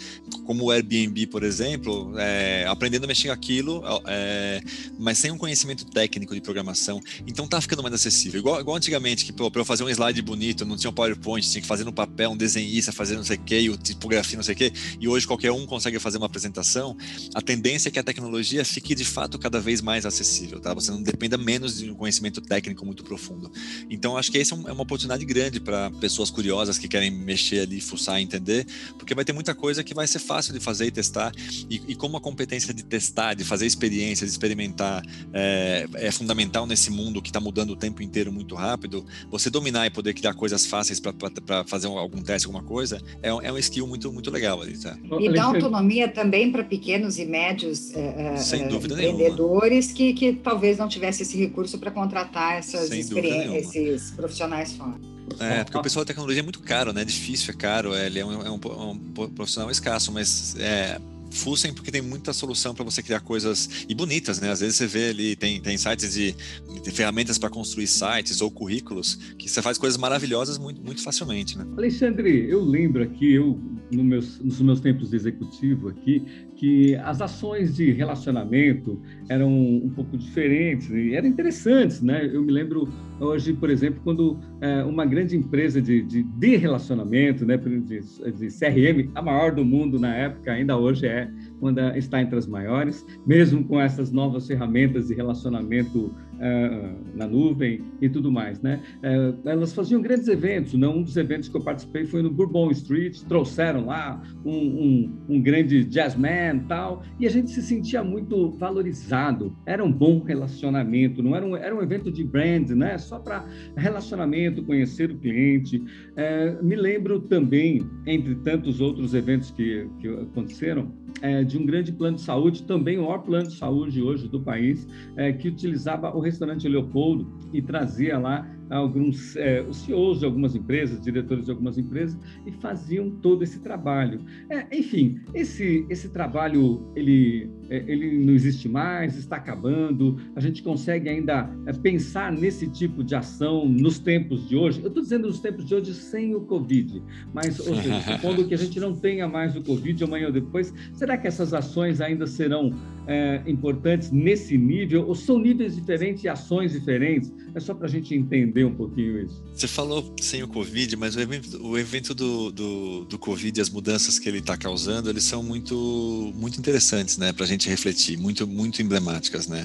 [0.47, 4.61] como o Airbnb, por exemplo, é, aprendendo a mexer aquilo, é,
[4.99, 7.01] mas sem um conhecimento técnico de programação.
[7.27, 8.41] Então tá ficando mais acessível.
[8.41, 11.61] Igual, igual antigamente, que para eu fazer um slide bonito, não tinha um PowerPoint, tinha
[11.61, 14.55] que fazer no papel, um desenhista fazer não sei o que, o tipografia, não sei
[14.55, 16.97] o que, e hoje qualquer um consegue fazer uma apresentação.
[17.35, 20.73] A tendência é que a tecnologia fique de fato cada vez mais acessível, tá?
[20.75, 23.51] Você não dependa menos de um conhecimento técnico muito profundo.
[23.91, 27.61] Então acho que essa é, é uma oportunidade grande para pessoas curiosas que querem mexer
[27.61, 28.67] ali, fuçar, entender,
[28.99, 31.33] porque vai ter muita coisa que vai ser fácil de fazer e testar.
[31.71, 36.67] E, e como a competência de testar, de fazer experiências, de experimentar, é, é fundamental
[36.67, 39.05] nesse mundo que está mudando o tempo inteiro muito rápido.
[39.31, 43.53] Você dominar e poder criar coisas fáceis para fazer algum teste, alguma coisa, é, é
[43.53, 44.97] um skill muito, muito legal ali, tá?
[45.21, 50.79] E dá autonomia também para pequenos e médios é, Sem dúvida empreendedores que, que talvez
[50.79, 54.95] não tivesse esse recurso para contratar essas experiências, esses profissionais fora.
[55.41, 57.03] É, porque o pessoal da tecnologia é muito caro, né?
[57.03, 61.01] É difícil, é caro, ele é um, é um, é um profissional escasso, mas é,
[61.35, 64.51] fuçem porque tem muita solução para você criar coisas e bonitas, né?
[64.51, 66.35] Às vezes você vê ali, tem, tem sites de,
[66.83, 71.59] de ferramentas para construir sites ou currículos que você faz coisas maravilhosas muito, muito facilmente,
[71.59, 71.67] né?
[71.77, 73.59] Alexandre, eu lembro aqui, eu
[73.93, 76.25] no meus, nos meus tempos de executivo aqui,
[76.57, 82.29] que as ações de relacionamento eram um pouco diferentes e eram interessantes, né?
[82.33, 82.89] Eu me lembro
[83.21, 88.49] hoje, por exemplo, quando é, uma grande empresa de, de, de relacionamento, né, de, de,
[88.49, 91.24] CRM, a maior do mundo na época, ainda hoje é,
[91.61, 97.81] quando está entre as maiores, mesmo com essas novas ferramentas de relacionamento uh, na nuvem
[98.01, 98.81] e tudo mais, né?
[98.99, 100.87] Uh, elas faziam grandes eventos, né?
[100.87, 105.41] Um dos eventos que eu participei foi no Bourbon Street, trouxeram lá um, um, um
[105.41, 109.57] grande jazzman tal, e a gente se sentia muito valorizado.
[109.67, 112.99] Era um bom relacionamento, não era um, era um evento de brand, né?
[112.99, 115.79] Só para relacionamento, conhecer o cliente.
[115.79, 120.93] Uh, me lembro também, entre tantos outros eventos que, que aconteceram,
[121.23, 124.41] é, de um grande plano de saúde, também o maior plano de saúde hoje do
[124.41, 130.25] país, é, que utilizava o restaurante Leopoldo e trazia lá alguns é, os CEOs de
[130.25, 134.21] algumas empresas, diretores de algumas empresas e faziam todo esse trabalho.
[134.49, 140.17] É, enfim, esse esse trabalho ele é, ele não existe mais, está acabando.
[140.37, 144.81] A gente consegue ainda é, pensar nesse tipo de ação nos tempos de hoje.
[144.83, 148.55] Eu estou dizendo nos tempos de hoje sem o Covid, mas ou seja, supondo que
[148.55, 152.27] a gente não tenha mais o Covid amanhã ou depois, será que essas ações ainda
[152.27, 152.73] serão
[153.07, 157.33] é, importantes nesse nível ou são níveis diferentes e ações diferentes?
[157.55, 159.41] É só para a gente entender um pouquinho isso.
[159.55, 163.63] Você falou sem o Covid, mas o evento, o evento do, do, do Covid e
[163.63, 167.69] as mudanças que ele está causando, eles são muito, muito interessantes, né, para a gente
[167.69, 169.65] refletir, muito, muito emblemáticas, né.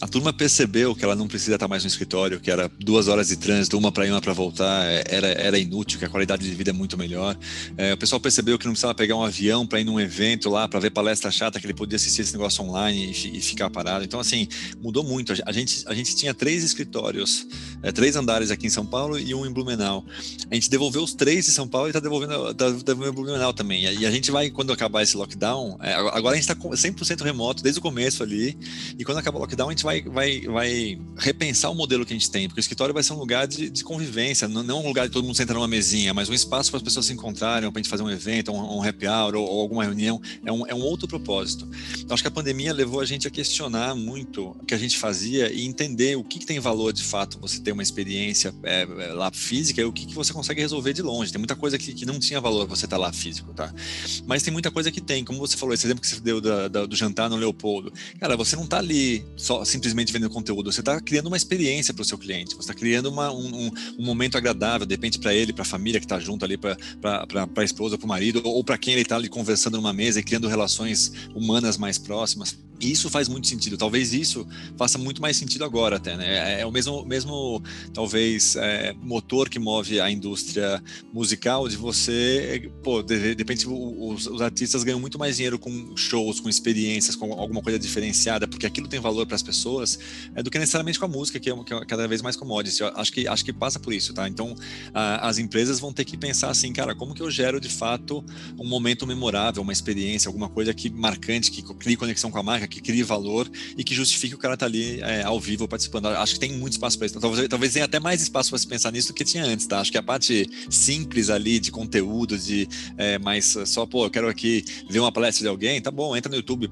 [0.00, 3.28] A turma percebeu que ela não precisa estar mais no escritório, que era duas horas
[3.28, 6.44] de trânsito, uma para ir, uma para voltar, é, era, era inútil, que a qualidade
[6.44, 7.38] de vida é muito melhor.
[7.78, 10.68] É, o pessoal percebeu que não precisava pegar um avião para ir num evento lá,
[10.68, 14.04] para ver palestra chata, que ele podia assistir esse negócio online e, e ficar parado.
[14.04, 14.46] Então, assim,
[14.82, 15.32] mudou muito.
[15.46, 17.29] A gente, a gente tinha três escritórios,
[17.82, 20.04] é, três andares aqui em São Paulo e um em Blumenau.
[20.50, 23.84] A gente devolveu os três em São Paulo e está devolvendo, tá devolvendo Blumenau também.
[23.84, 27.62] E a gente vai, quando acabar esse lockdown, é, agora a gente está 100% remoto
[27.62, 28.56] desde o começo ali,
[28.98, 32.16] e quando acabar o lockdown a gente vai, vai, vai repensar o modelo que a
[32.16, 34.86] gente tem, porque o escritório vai ser um lugar de, de convivência, não, não um
[34.86, 37.70] lugar de todo mundo sentar numa mesinha, mas um espaço para as pessoas se encontrarem,
[37.70, 40.52] para a gente fazer um evento, um, um happy hour ou, ou, alguma reunião, é
[40.52, 41.66] um, é um outro propósito.
[41.98, 44.98] Então, acho que a pandemia levou a gente a questionar muito o que a gente
[44.98, 48.82] fazia e entender o que, que tem valor de fato você ter uma experiência é,
[48.82, 51.32] é lá física e o que, que você consegue resolver de longe.
[51.32, 53.72] Tem muita coisa que, que não tinha valor você estar tá lá físico, tá?
[54.26, 56.68] Mas tem muita coisa que tem, como você falou, esse exemplo que você deu da,
[56.68, 57.92] da, do jantar no Leopoldo.
[58.18, 62.02] Cara, você não está ali só simplesmente vendendo conteúdo, você está criando uma experiência para
[62.02, 65.34] o seu cliente, você está criando uma, um, um, um, momento agradável, de repente para
[65.34, 66.76] ele, para a família que está junto ali, para
[67.56, 70.22] a esposa, para o marido, ou para quem ele está ali conversando numa mesa e
[70.22, 72.56] criando relações humanas mais próximas.
[72.80, 73.76] Isso faz muito sentido.
[73.76, 76.56] Talvez isso faça muito mais sentido agora até, né?
[76.56, 77.60] É, é o mesmo, mesmo
[77.92, 80.80] talvez, é, motor que move a indústria
[81.12, 85.96] musical de você, pô, de, de repente os, os, artistas ganham muito mais dinheiro com
[85.96, 89.98] shows, com experiências, com alguma coisa diferenciada, porque aquilo tem valor para as pessoas,
[90.36, 92.80] é, do que necessariamente com a música, que é, que é, cada vez mais commodity.
[92.80, 94.28] Eu acho que, acho que passa por isso, tá?
[94.28, 94.54] Então,
[94.94, 98.24] a, as empresas vão ter que pensar assim, cara, como que eu gero de fato
[98.56, 102.68] um momento memorável, uma experiência, alguma coisa que marcante, que crie conexão com a marca,
[102.68, 106.06] que crie valor e que justifique o cara estar tá ali é, ao vivo participando.
[106.06, 107.18] Acho que tem muito espaço para isso.
[107.18, 109.80] Talvez, talvez tenha até mais espaço para se pensar nisso do que tinha antes, tá?
[109.80, 114.28] Acho que a parte simples ali de conteúdo, de é, mais só, pô, eu quero
[114.28, 116.70] aqui ver uma palestra de alguém, tá bom, entra no YouTube,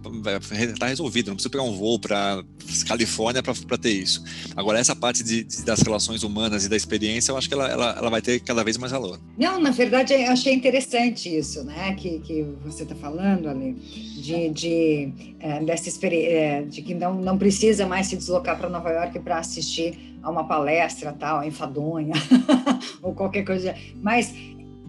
[0.79, 2.45] tá resolvido, não precisa pegar um voo para
[2.87, 4.23] Califórnia para ter isso.
[4.55, 7.69] Agora, essa parte de, de, das relações humanas e da experiência, eu acho que ela,
[7.69, 9.19] ela, ela vai ter cada vez mais valor.
[9.38, 14.51] Não, na verdade, eu achei interessante isso, né, que, que você está falando, Ali, de,
[14.51, 19.19] de, é, dessa é, de que não, não precisa mais se deslocar para Nova York
[19.21, 22.15] para assistir a uma palestra tal, enfadonha,
[23.03, 23.75] ou qualquer coisa.
[24.03, 24.35] Mas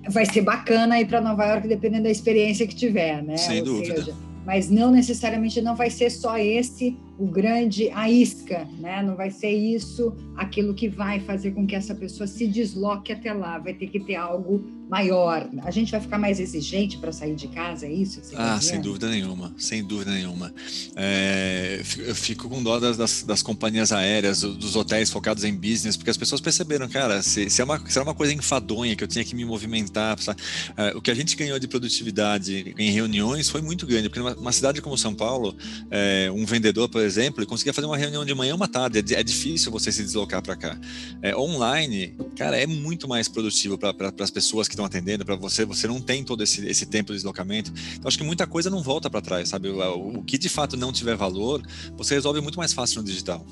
[0.10, 3.38] vai ser bacana ir para Nova York dependendo da experiência que tiver, né?
[3.38, 3.96] Sem ou dúvida.
[3.96, 4.16] Seja,
[4.46, 9.04] mas não necessariamente não vai ser só esse o grande a isca, né?
[9.04, 13.34] Não vai ser isso aquilo que vai fazer com que essa pessoa se desloque até
[13.34, 13.60] lá.
[13.60, 15.48] Vai ter que ter algo maior.
[15.64, 18.22] A gente vai ficar mais exigente para sair de casa, é isso?
[18.36, 20.52] Ah, sem dúvida nenhuma, sem dúvida nenhuma.
[20.96, 25.96] É, eu fico com dó das, das, das, companhias aéreas, dos hotéis focados em business,
[25.96, 29.04] porque as pessoas perceberam, cara, se, se, é, uma, se é uma coisa enfadonha que
[29.04, 30.18] eu tinha que me movimentar,
[30.76, 34.52] é, o que a gente ganhou de produtividade em reuniões foi muito grande, porque numa
[34.52, 35.56] cidade como São Paulo,
[35.92, 39.20] é, um vendedor, por exemplo, ele conseguia fazer uma reunião de manhã uma tarde, é,
[39.20, 40.80] é difícil você se deslocar para cá.
[41.22, 45.36] É, online, cara, é muito mais produtivo para pra, as pessoas que estão atendendo, para
[45.36, 47.74] você, você não tem todo esse, esse tempo de deslocamento.
[47.96, 49.70] Então, acho que muita coisa não volta para trás, sabe?
[49.70, 51.62] O, o que de fato não tiver valor,
[51.98, 53.46] você resolve muito mais fácil no digital.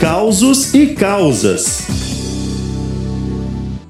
[0.00, 1.86] Causos e causas.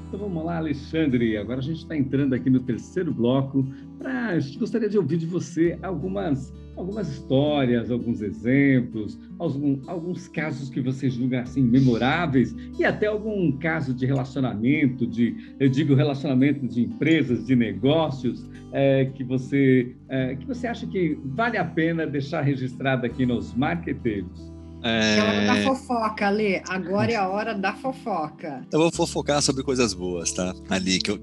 [0.07, 1.37] Então vamos lá, Alexandre.
[1.37, 3.65] Agora a gente está entrando aqui no terceiro bloco.
[3.97, 10.81] Pra, gostaria de ouvir de você algumas algumas histórias, alguns exemplos, alguns, alguns casos que
[10.81, 16.81] você julga assim memoráveis e até algum caso de relacionamento, de eu digo relacionamento de
[16.81, 22.41] empresas, de negócios, é, que você é, que você acha que vale a pena deixar
[22.41, 24.50] registrado aqui nos marqueteiros.
[24.83, 25.17] É...
[25.17, 26.61] é hora da fofoca, Lê.
[26.67, 28.65] Agora é a hora da fofoca.
[28.71, 30.53] Eu vou fofocar sobre coisas boas, tá?
[30.69, 31.19] Ali, que, eu,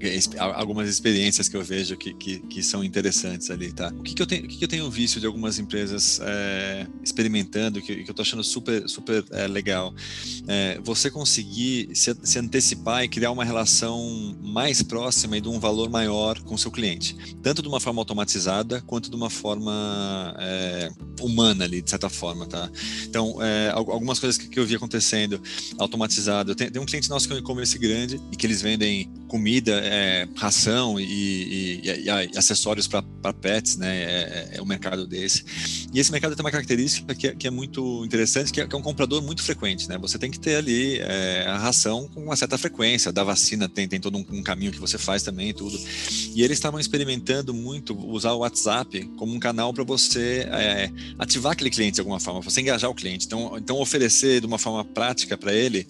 [0.55, 3.91] algumas experiências que eu vejo que, que, que, são interessantes ali, tá?
[3.97, 6.87] O que, que, eu, tenho, o que, que eu tenho visto de algumas empresas é,
[7.03, 9.93] experimentando, que, que eu tô achando super, super é, legal?
[10.47, 15.59] É, você conseguir se, se, antecipar e criar uma relação mais próxima e de um
[15.59, 17.15] valor maior com o seu cliente.
[17.41, 20.89] Tanto de uma forma automatizada, quanto de uma forma é,
[21.21, 22.69] humana ali, de certa forma, tá?
[23.03, 25.41] Então, é, é, algumas coisas que, que, eu vi acontecendo
[25.77, 26.53] automatizado.
[26.53, 29.79] Tem, tem um cliente nosso que é um e-commerce grande e que eles vendem comida,
[29.83, 33.97] é, ração e, e, e, e acessórios para pets, né?
[33.97, 35.45] É, é, é, um mercado desse.
[35.93, 38.75] E esse mercado tem uma característica que é, que é muito interessante, que é, que
[38.75, 39.97] é, um comprador muito frequente, né?
[39.99, 43.11] Você tem que ter ali é, a ração com uma certa frequência.
[43.11, 45.79] Da vacina tem, tem todo um, um caminho que você faz também, tudo.
[46.35, 50.47] E eles estavam experimentando muito usar o WhatsApp como um canal para você
[51.17, 53.25] ativar aquele cliente de alguma forma, você engajar o cliente.
[53.25, 55.87] Então, então oferecer de uma forma prática para ele,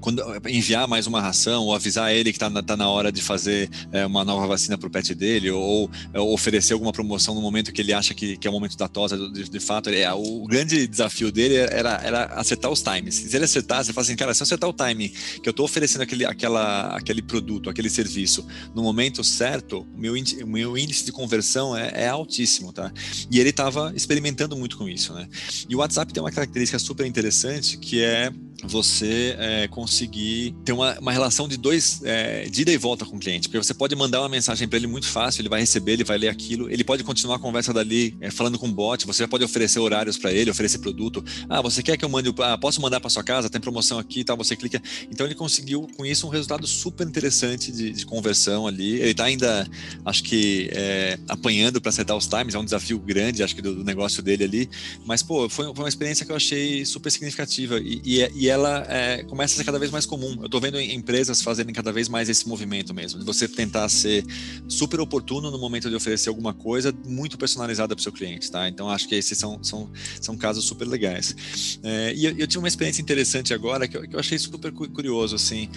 [0.00, 3.22] quando enviar mais uma ração ou avisar ele que está na, tá na hora de
[3.22, 7.40] fazer é, uma nova vacina para o pet dele, ou, ou, oferecer alguma promoção no
[7.40, 10.12] momento que ele acha que, que é o momento da tosa, de, de fato, é,
[10.12, 13.14] o grande desafio dele era, era acertar os times.
[13.14, 15.64] Se ele acertar, você fala assim, cara, se eu acertar o time que eu estou
[15.64, 21.12] oferecendo aquele, aquela, aquele produto, aquele serviço no momento certo, meu, índice, meu índice de
[21.12, 22.92] conversão é, é altíssimo, tá?
[23.30, 25.28] E ele estava experimentando muito com isso, né?
[25.68, 28.32] E o WhatsApp tem uma característica super interessante que é
[28.64, 33.16] você é, conseguir ter uma, uma relação de dois é, de ida e volta com
[33.16, 35.92] o cliente, porque você pode mandar uma mensagem para ele muito fácil, ele vai receber,
[35.92, 39.06] ele vai ler aquilo, ele pode continuar a conversa dali é, falando com o bot,
[39.06, 41.24] você pode oferecer horários para ele, oferecer produto.
[41.48, 42.32] Ah, você quer que eu mande?
[42.38, 43.48] Ah, posso mandar para sua casa?
[43.48, 44.36] Tem promoção aqui, tal.
[44.36, 44.82] Você clica.
[45.10, 49.00] Então ele conseguiu com isso um resultado super interessante de, de conversão ali.
[49.00, 49.66] Ele está ainda,
[50.04, 53.76] acho que é, apanhando para acertar os times, é um desafio grande, acho que do,
[53.76, 54.70] do negócio dele ali.
[55.04, 58.49] Mas pô, foi, foi, uma experiência que eu achei super significativa e, e, é, e
[58.50, 60.36] ela é, começa a ser cada vez mais comum.
[60.40, 64.24] Eu estou vendo empresas fazerem cada vez mais esse movimento mesmo, de você tentar ser
[64.68, 68.68] super oportuno no momento de oferecer alguma coisa muito personalizada para o seu cliente, tá?
[68.68, 69.90] Então acho que esses são, são,
[70.20, 71.78] são casos super legais.
[71.82, 74.72] É, e eu, eu, tive uma experiência interessante agora que eu, que eu achei super
[74.72, 75.68] curioso, assim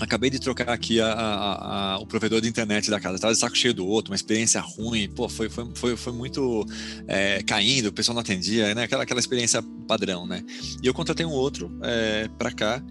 [0.00, 3.16] acabei de trocar aqui a, a, a, o provedor de internet da casa.
[3.16, 5.08] Estava de saco cheio do outro, uma experiência ruim.
[5.08, 6.66] Pô, foi, foi, foi, foi muito
[7.06, 8.84] é, caindo, o pessoal não atendia, né?
[8.84, 10.44] Aquela, aquela experiência padrão, né?
[10.82, 12.82] E eu contratei um outro é, para cá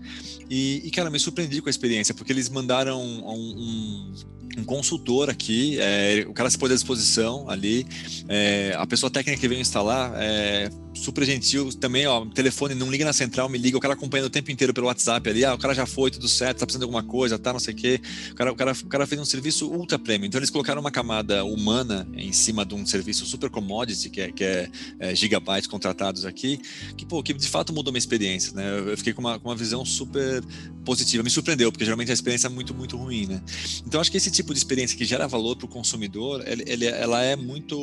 [0.49, 4.13] e, e, cara, me surpreendi com a experiência, porque eles mandaram um, um
[4.57, 7.85] um consultor aqui, é, o cara se pôs à disposição ali,
[8.27, 13.03] é, a pessoa técnica que veio instalar é, super gentil também, ó, telefone, não liga
[13.05, 15.57] na central, me liga, o cara acompanhando o tempo inteiro pelo WhatsApp ali, ah, o
[15.57, 18.01] cara já foi, tudo certo, tá precisando de alguma coisa, tá, não sei o quê.
[18.31, 20.27] O cara, o cara, o cara fez um serviço ultra premium.
[20.27, 24.31] Então eles colocaram uma camada humana em cima de um serviço super commodity, que é,
[24.31, 26.59] que é, é gigabytes contratados aqui,
[26.97, 28.79] que, pô, que de fato mudou minha experiência, né?
[28.91, 30.43] Eu fiquei com uma, com uma visão super
[30.85, 33.41] positiva, me surpreendeu, porque geralmente a experiência é muito, muito ruim, né?
[33.85, 36.85] Então acho que esse tipo de experiência que gera valor para o consumidor, ele, ele,
[36.85, 37.77] ela é muito,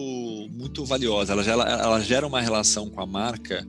[0.53, 3.67] muito valiosa, ela gera, ela gera uma relação com a marca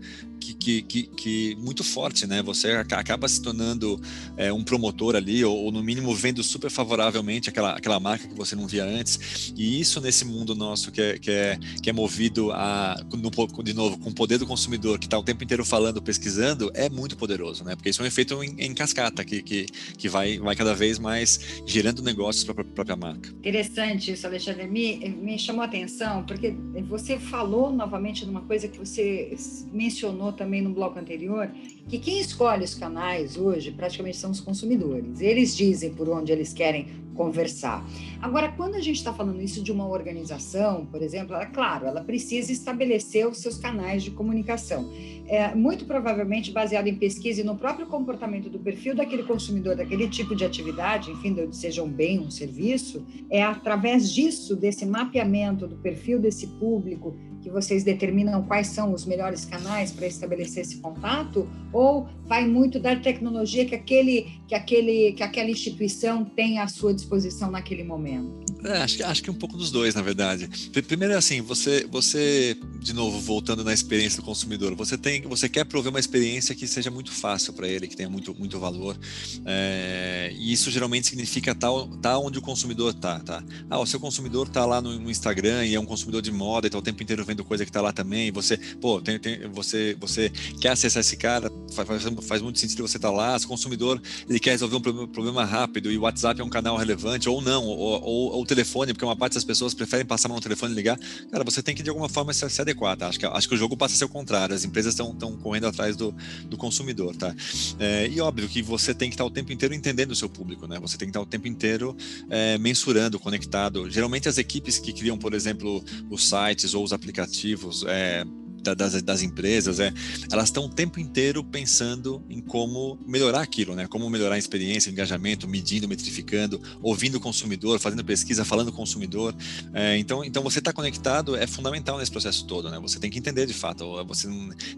[0.63, 2.41] que, que, que, muito forte, né?
[2.41, 4.01] Você acaba se tornando
[4.35, 8.35] é, um promotor ali, ou, ou, no mínimo vendo super favoravelmente aquela, aquela marca que
[8.35, 9.53] você não via antes.
[9.55, 13.73] E isso nesse mundo nosso que é, que é, que é movido a, no, de
[13.73, 17.15] novo, com o poder do consumidor, que está o tempo inteiro falando, pesquisando, é muito
[17.15, 17.75] poderoso, né?
[17.75, 19.65] Porque isso é um efeito em, em cascata, que, que,
[19.97, 23.29] que vai, vai cada vez mais gerando negócios para própria marca.
[23.29, 24.67] Interessante isso, Alexandre.
[24.67, 26.53] Me, me chamou a atenção, porque
[26.87, 29.35] você falou novamente numa coisa que você
[29.71, 31.49] mencionou também no bloco anterior,
[31.87, 35.21] que quem escolhe os canais hoje praticamente são os consumidores.
[35.21, 37.85] Eles dizem por onde eles querem conversar.
[38.21, 42.03] Agora, quando a gente está falando isso de uma organização, por exemplo, ela, claro, ela
[42.03, 44.91] precisa estabelecer os seus canais de comunicação.
[45.27, 50.07] É, muito provavelmente baseado em pesquisa e no próprio comportamento do perfil daquele consumidor, daquele
[50.09, 55.77] tipo de atividade, enfim, seja um bem, um serviço, é através disso, desse mapeamento do
[55.77, 61.47] perfil desse público, que vocês determinam quais são os melhores canais para estabelecer esse contato
[61.73, 66.93] ou vai muito da tecnologia que aquele que aquele que aquela instituição tem à sua
[66.93, 68.43] disposição naquele momento?
[68.63, 70.49] É, acho, acho que um pouco dos dois, na verdade.
[70.87, 75.49] Primeiro é assim, você, você, de novo, voltando na experiência do consumidor, você tem, você
[75.49, 78.97] quer prover uma experiência que seja muito fácil para ele, que tenha muito, muito valor.
[79.45, 81.67] É, e isso geralmente significa tá,
[82.01, 83.43] tá onde o consumidor está, tá?
[83.69, 86.65] Ah, o seu consumidor está lá no, no, Instagram e é um consumidor de moda
[86.65, 88.31] e está o tempo inteiro vendo coisa que está lá também.
[88.31, 92.97] Você, pô, tem, tem, você, você quer acessar esse cara, faz, faz muito sentido você
[92.97, 93.37] estar tá lá.
[93.37, 96.77] Se o consumidor ele quer resolver um problema, rápido e o WhatsApp é um canal
[96.77, 100.73] relevante ou não, ou, ou telefone, porque uma parte das pessoas preferem passar no telefone
[100.73, 100.97] e ligar,
[101.31, 103.07] cara, você tem que de alguma forma se, se adequar, tá?
[103.07, 105.67] Acho que, acho que o jogo passa a ser o contrário, as empresas estão correndo
[105.67, 107.35] atrás do, do consumidor, tá?
[107.79, 110.67] É, e óbvio que você tem que estar o tempo inteiro entendendo o seu público,
[110.67, 110.79] né?
[110.79, 111.95] Você tem que estar o tempo inteiro
[112.29, 113.89] é, mensurando, conectado.
[113.89, 118.23] Geralmente as equipes que criam, por exemplo, os sites ou os aplicativos, é,
[118.63, 119.91] das, das empresas, é,
[120.31, 123.87] elas estão o tempo inteiro pensando em como melhorar aquilo, né?
[123.87, 128.77] Como melhorar a experiência, o engajamento, medindo, metrificando, ouvindo o consumidor, fazendo pesquisa, falando com
[128.77, 129.35] o consumidor.
[129.73, 132.79] É, então, então você está conectado é fundamental nesse processo todo, né?
[132.81, 134.03] Você tem que entender de fato.
[134.05, 134.27] Você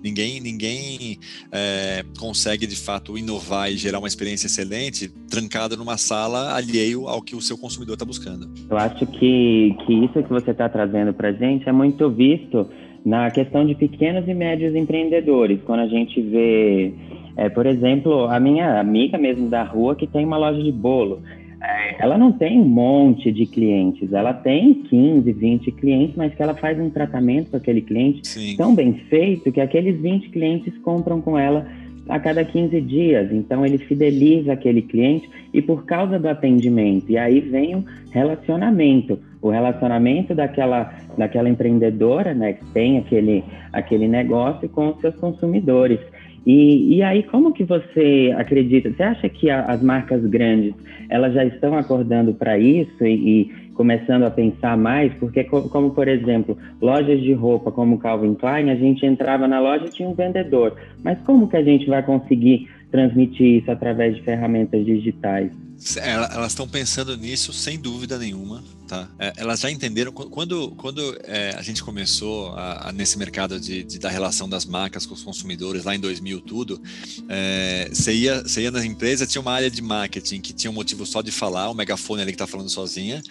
[0.03, 1.19] ninguém ninguém
[1.51, 7.21] é, consegue de fato inovar e gerar uma experiência excelente trancado numa sala alheio ao
[7.21, 8.49] que o seu consumidor está buscando.
[8.69, 12.69] Eu acho que que isso que você está trazendo para gente é muito visto
[13.05, 16.91] na questão de pequenos e médios empreendedores, quando a gente vê,
[17.37, 21.21] é, por exemplo, a minha amiga mesmo da rua que tem uma loja de bolo,
[21.61, 26.41] é, ela não tem um monte de clientes, ela tem 15, 20 clientes, mas que
[26.41, 28.55] ela faz um tratamento com aquele cliente Sim.
[28.57, 31.67] tão bem feito que aqueles 20 clientes compram com ela
[32.09, 33.31] a cada 15 dias.
[33.31, 37.11] Então ele fideliza aquele cliente e por causa do atendimento.
[37.11, 44.07] E aí vem o relacionamento, o relacionamento daquela, daquela empreendedora, né, que tem aquele, aquele
[44.07, 45.99] negócio com os seus consumidores.
[46.45, 48.91] E, e aí, como que você acredita?
[48.91, 50.73] Você acha que a, as marcas grandes
[51.09, 56.07] elas já estão acordando para isso e, e começando a pensar mais, porque como por
[56.07, 60.13] exemplo, lojas de roupa como Calvin Klein, a gente entrava na loja e tinha um
[60.13, 60.75] vendedor.
[61.03, 65.51] Mas como que a gente vai conseguir transmitir isso através de ferramentas digitais?
[65.97, 69.09] Elas estão pensando nisso sem dúvida nenhuma, tá?
[69.19, 73.83] É, elas já entenderam quando quando é, a gente começou a, a, nesse mercado de,
[73.83, 76.81] de, da relação das marcas com os consumidores lá em 2000 tudo,
[77.27, 80.73] é, você ia você ia nas empresas tinha uma área de marketing que tinha um
[80.73, 83.21] motivo só de falar, o megafone ali que tá falando sozinha,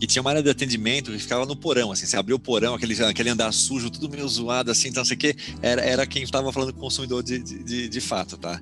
[0.00, 2.74] e tinha uma área de atendimento que ficava no porão, assim, você abriu o porão,
[2.74, 6.52] aquele aquele andar sujo, tudo meio zoado assim, então sei que era era quem estava
[6.52, 8.60] falando com o consumidor de, de, de fato, tá?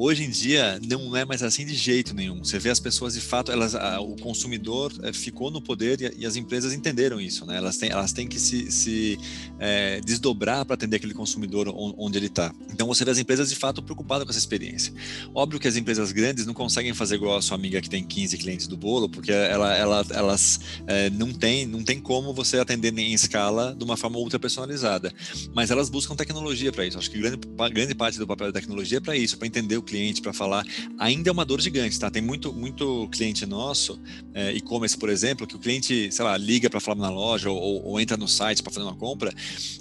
[0.00, 2.38] Hoje em dia não é mais assim de jeito nenhum.
[2.44, 6.22] Você vê as pessoas de fato, elas, a, o consumidor é, ficou no poder e,
[6.22, 7.56] e, as empresas entenderam isso, né?
[7.56, 9.18] Elas têm, elas têm que se, se
[9.58, 12.54] é, desdobrar para atender aquele consumidor onde ele está.
[12.72, 14.92] Então você vê as empresas de fato preocupadas com essa experiência.
[15.34, 18.38] Óbvio que as empresas grandes não conseguem fazer igual a sua amiga que tem 15
[18.38, 22.96] clientes do bolo, porque ela, ela, elas é, não tem não tem como você atender
[22.98, 25.12] em escala de uma forma ultra personalizada.
[25.54, 26.98] Mas elas buscam tecnologia para isso.
[26.98, 27.38] Acho que grande,
[27.72, 30.64] grande parte do papel da tecnologia é para isso, para entender o cliente para falar,
[30.98, 32.10] ainda é uma dor gigante, tá?
[32.10, 34.00] Tem muito, muito cliente nosso,
[34.34, 37.84] é, e-commerce, por exemplo, que o cliente, sei lá, liga para falar na loja ou,
[37.84, 39.30] ou entra no site para fazer uma compra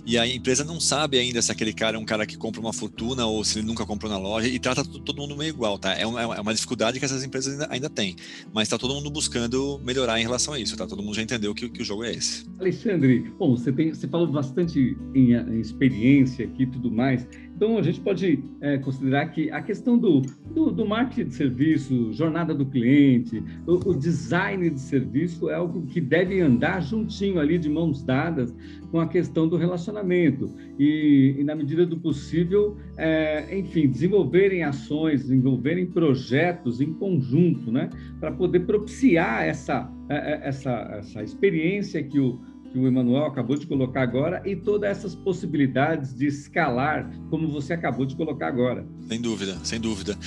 [0.05, 2.73] e a empresa não sabe ainda se aquele cara é um cara que compra uma
[2.73, 5.93] fortuna ou se ele nunca comprou na loja e trata todo mundo meio igual, tá?
[5.93, 8.17] É uma, é uma dificuldade que essas empresas ainda, ainda têm,
[8.53, 10.85] mas está todo mundo buscando melhorar em relação a isso, tá?
[10.85, 12.45] Todo mundo já entendeu que, que o jogo é esse.
[12.59, 17.25] Alexandre, bom, você, tem, você falou bastante em, em experiência aqui e tudo mais,
[17.57, 20.21] Então, a gente pode é, considerar que a questão do,
[20.53, 25.81] do, do, marketing de serviço, jornada do cliente, o, o, design de serviço é algo
[25.87, 28.55] que deve andar juntinho ali, de mãos dadas,
[28.91, 30.53] com a questão do relacionamento.
[30.77, 37.89] E, e na medida do possível, é, enfim, desenvolverem ações, desenvolverem projetos em conjunto, né?
[38.19, 42.39] Para poder propiciar essa, é, é, essa, essa experiência que o
[42.71, 47.73] que o Emanuel acabou de colocar agora e todas essas possibilidades de escalar, como você
[47.73, 48.85] acabou de colocar agora.
[49.07, 50.17] Sem dúvida, sem dúvida.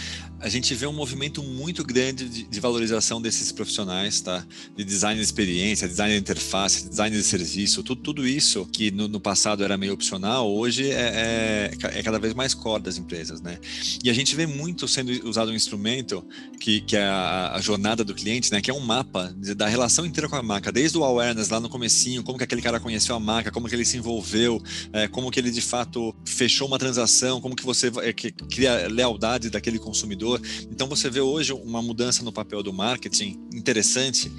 [0.40, 4.44] A gente vê um movimento muito grande de, de valorização desses profissionais, tá?
[4.74, 9.06] De design de experiência, design de interface, design de serviço, tudo, tudo isso que no,
[9.06, 13.40] no passado era meio opcional, hoje é, é, é, cada vez mais core das empresas,
[13.40, 13.58] né?
[14.02, 16.24] E a gente vê muito sendo usado um instrumento
[16.58, 18.60] que, que é a, a jornada do cliente, né?
[18.60, 21.68] Que é um mapa da relação inteira com a marca, desde o awareness lá no
[21.68, 24.62] comecinho, como que aquele cara conheceu a marca, como que ele se envolveu,
[24.92, 28.88] é, como que ele de fato fechou uma transação, como que você é, que, cria
[28.88, 30.29] lealdade daquele consumidor.
[30.70, 34.30] Então você vê hoje uma mudança no papel do marketing interessante,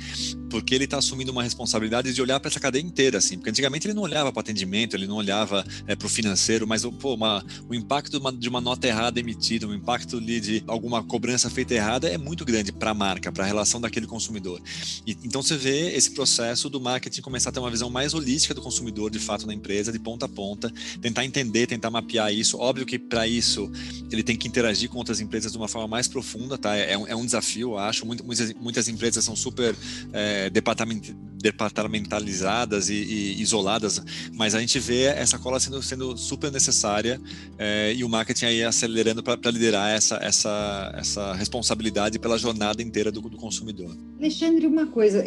[0.52, 3.38] porque ele está assumindo uma responsabilidade de olhar para essa cadeia inteira, assim.
[3.38, 6.84] Porque antigamente ele não olhava para atendimento, ele não olhava é, para o financeiro, mas
[6.84, 11.02] pô, uma, o impacto de uma, de uma, nota errada emitida, o impacto de alguma
[11.02, 14.62] cobrança feita errada é muito grande para a marca, para a relação daquele consumidor.
[15.08, 18.54] E, então você vê esse processo do marketing começar a ter uma visão mais holística
[18.54, 20.72] do consumidor, de fato, na empresa, de ponta a ponta,
[21.02, 22.58] tentar entender, tentar mapear isso.
[22.58, 23.72] Óbvio que para isso
[24.12, 26.76] ele tem que interagir com outras empresas de uma forma mais profunda, tá?
[26.76, 28.06] É, um, é um desafio, acho.
[28.06, 29.76] muitas, muitas empresas são super
[30.12, 34.02] é, departament, departamentalizadas e, e, isoladas,
[34.34, 37.20] mas a gente vê essa cola sendo, sendo super necessária
[37.58, 43.12] é, e o marketing aí acelerando para liderar essa, essa, essa responsabilidade pela jornada inteira
[43.12, 43.96] do, do consumidor.
[44.20, 45.24] Alexandre, uma coisa,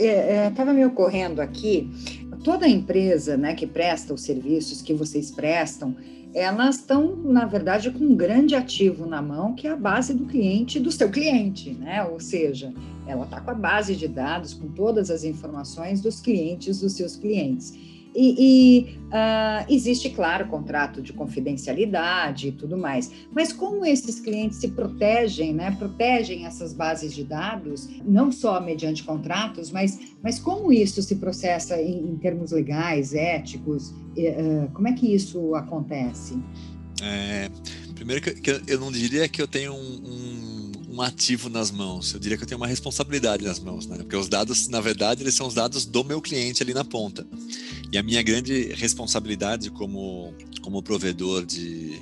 [0.48, 1.90] estava é, me ocorrendo aqui,
[2.44, 5.96] toda empresa né, que presta os serviços que vocês prestam,
[6.34, 10.26] elas estão, na verdade, com um grande ativo na mão, que é a base do
[10.26, 12.02] cliente do seu cliente, né?
[12.02, 12.74] Ou seja,
[13.06, 17.14] ela está com a base de dados, com todas as informações dos clientes dos seus
[17.14, 17.72] clientes.
[18.14, 23.10] E, e uh, existe, claro, contrato de confidencialidade e tudo mais.
[23.32, 25.74] Mas como esses clientes se protegem, né?
[25.78, 31.80] Protegem essas bases de dados, não só mediante contratos, mas, mas como isso se processa
[31.80, 33.90] em, em termos legais, éticos?
[34.16, 36.38] Uh, como é que isso acontece?
[37.02, 37.50] É,
[37.94, 40.53] primeiro que eu não diria que eu tenho um, um
[40.94, 42.14] um ativo nas mãos.
[42.14, 43.96] Eu diria que eu tenho uma responsabilidade nas mãos, né?
[43.96, 47.26] Porque os dados, na verdade, eles são os dados do meu cliente ali na ponta.
[47.90, 50.32] E a minha grande responsabilidade como,
[50.62, 52.00] como provedor de,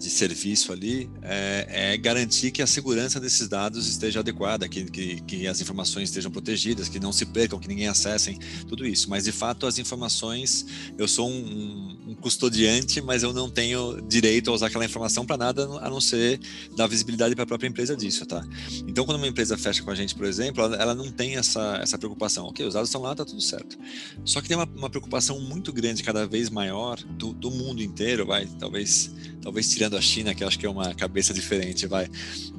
[0.00, 5.20] de serviço ali é, é, garantir que a segurança desses dados esteja adequada, que, que,
[5.20, 9.10] que, as informações estejam protegidas, que não se percam, que ninguém acessem, tudo isso.
[9.10, 10.64] Mas de fato as informações,
[10.96, 15.36] eu sou um, um custodiante, mas eu não tenho direito a usar aquela informação para
[15.36, 16.40] nada a não ser
[16.74, 18.42] dar visibilidade para a própria empresa disso, tá?
[18.88, 21.98] Então quando uma empresa fecha com a gente, por exemplo, ela, não tem essa, essa
[21.98, 22.46] preocupação.
[22.46, 23.76] Ok, os dados estão lá, tá tudo certo.
[24.24, 28.24] Só que tem uma, uma preocupação muito grande, cada vez maior do, do mundo inteiro,
[28.24, 29.10] vai, talvez,
[29.42, 32.08] talvez tirando tirando a China, que acho que é uma cabeça diferente, vai,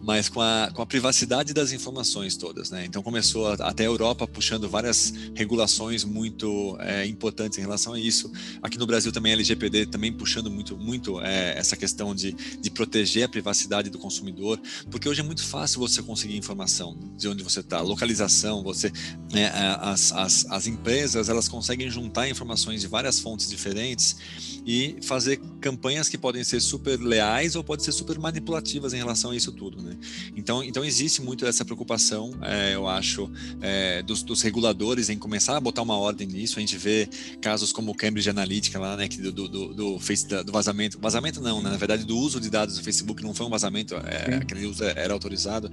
[0.04, 2.86] mas com a, com a privacidade das informações todas, né?
[2.86, 8.00] Então começou a, até a Europa puxando várias regulações muito é, importantes em relação a
[8.00, 8.32] isso.
[8.62, 12.70] Aqui no Brasil também a LGPD também puxando muito, muito é, essa questão de, de
[12.70, 14.60] proteger a privacidade do consumidor,
[14.90, 18.92] porque hoje é muito fácil você conseguir informação de onde você está, localização, você,
[19.32, 24.18] né, as, as, as empresas elas conseguem juntar informações de várias fontes diferentes
[24.66, 27.21] e fazer campanhas que podem ser super leais
[27.56, 29.96] ou podem ser super manipulativas em relação a isso tudo, né?
[30.36, 33.30] Então, então existe muito essa preocupação, é, eu acho,
[33.62, 36.58] é, dos, dos, reguladores em começar a botar uma ordem nisso.
[36.58, 37.08] A gente vê
[37.42, 41.62] casos como o Cambridge Analytica lá, né, que do, do, do, do vazamento, vazamento não,
[41.62, 44.66] né, na verdade do uso de dados do Facebook não foi um vazamento, é, aquele
[44.66, 45.70] uso era autorizado.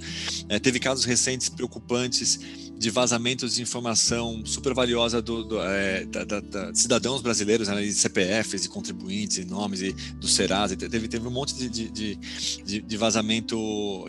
[0.48, 2.38] É, teve casos recentes preocupantes
[2.78, 7.82] de vazamentos de informação super valiosa do, do é, da, da, da, cidadãos brasileiros, né,
[7.82, 10.76] de CPFs, e contribuintes, e nomes e do Serasa.
[10.76, 12.18] Teve, teve um monte de, de,
[12.64, 13.56] de, de vazamento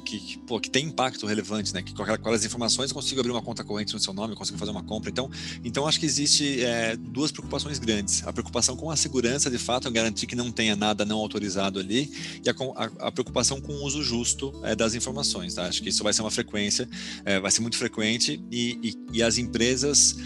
[0.04, 1.82] que, que, pô, que tem impacto relevante, né?
[1.82, 4.72] Que com aquelas informações eu consigo abrir uma conta corrente no seu nome, consigo fazer
[4.72, 5.10] uma compra.
[5.10, 5.30] Então,
[5.64, 8.26] então acho que existe é, duas preocupações grandes.
[8.26, 12.12] A preocupação com a segurança, de fato, garantir que não tenha nada não autorizado ali,
[12.44, 15.54] e a, a, a preocupação com o uso justo é, das informações.
[15.54, 15.68] Tá?
[15.68, 16.90] Acho que isso vai ser uma frequência,
[17.26, 18.80] é, vai ser muito frequente, e,
[19.12, 20.18] e, e as empresas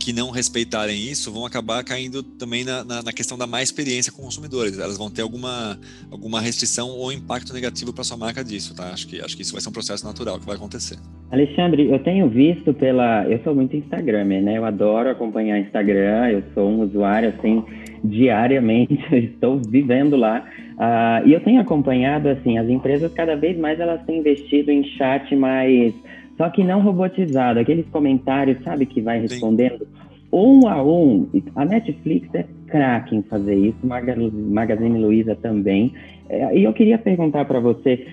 [0.00, 4.10] que não respeitarem isso vão acabar caindo também na, na, na, questão da má experiência
[4.10, 4.78] com consumidores.
[4.78, 5.78] Elas vão ter alguma,
[6.10, 8.84] alguma restrição ou impacto negativo para sua marca disso, tá?
[8.84, 10.96] Acho que, acho que isso vai ser um processo natural que vai acontecer.
[11.30, 13.28] Alexandre, eu tenho visto pela.
[13.28, 14.56] Eu sou muito Instagramer, né?
[14.56, 17.62] Eu adoro acompanhar Instagram, eu sou um usuário assim
[18.02, 20.48] diariamente, estou vivendo lá.
[20.80, 24.82] Uh, e eu tenho acompanhado, assim, as empresas cada vez mais elas têm investido em
[24.82, 25.92] chat mais,
[26.40, 29.86] só que não robotizado, aqueles comentários, sabe, que vai respondendo
[30.32, 31.28] um a um.
[31.54, 35.92] A Netflix é craque em fazer isso, Magazine Luiza também.
[36.30, 38.06] É, e eu queria perguntar para você,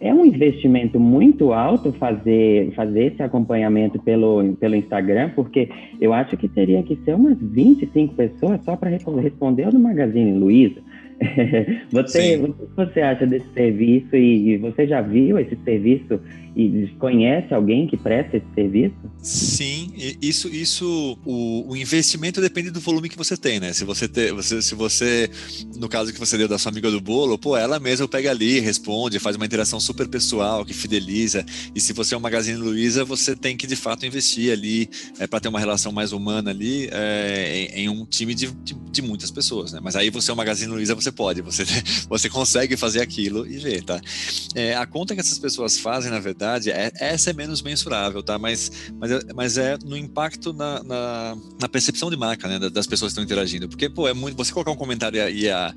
[0.00, 5.68] é um investimento muito alto fazer, fazer esse acompanhamento pelo, pelo Instagram, porque
[6.00, 10.38] eu acho que teria que ser umas 25 pessoas só para responder o do Magazine
[10.38, 10.80] Luiza.
[11.90, 16.20] você, o que você acha desse serviço e, e você já viu esse serviço
[16.56, 18.94] e conhece alguém que presta esse serviço?
[19.20, 23.72] Sim, isso, isso o, o, investimento depende do volume que você tem, né?
[23.72, 25.28] Se você, ter, você, se você,
[25.76, 28.60] no caso que você deu da sua amiga do bolo, pô, ela mesma pega ali,
[28.60, 31.44] responde, faz uma interação super pessoal, que fideliza.
[31.74, 35.26] E se você é um Magazine Luiza, você tem que de fato investir ali é,
[35.26, 39.02] para ter uma relação mais humana ali é, em, em, um time de, de, de,
[39.02, 39.80] muitas pessoas, né?
[39.82, 41.64] Mas aí você é um Magazine Luiza, você pode, você,
[42.08, 44.00] você consegue fazer aquilo e ver, tá?
[44.54, 48.38] É, a conta que essas pessoas fazem, na verdade, é, essa é menos mensurável, tá?
[48.38, 52.58] Mas, mas, é, mas é no impacto na, na, na percepção de marca, né?
[52.70, 53.68] Das pessoas que estão interagindo.
[53.68, 54.36] Porque, pô, é muito.
[54.36, 55.74] Você colocar um comentário e a,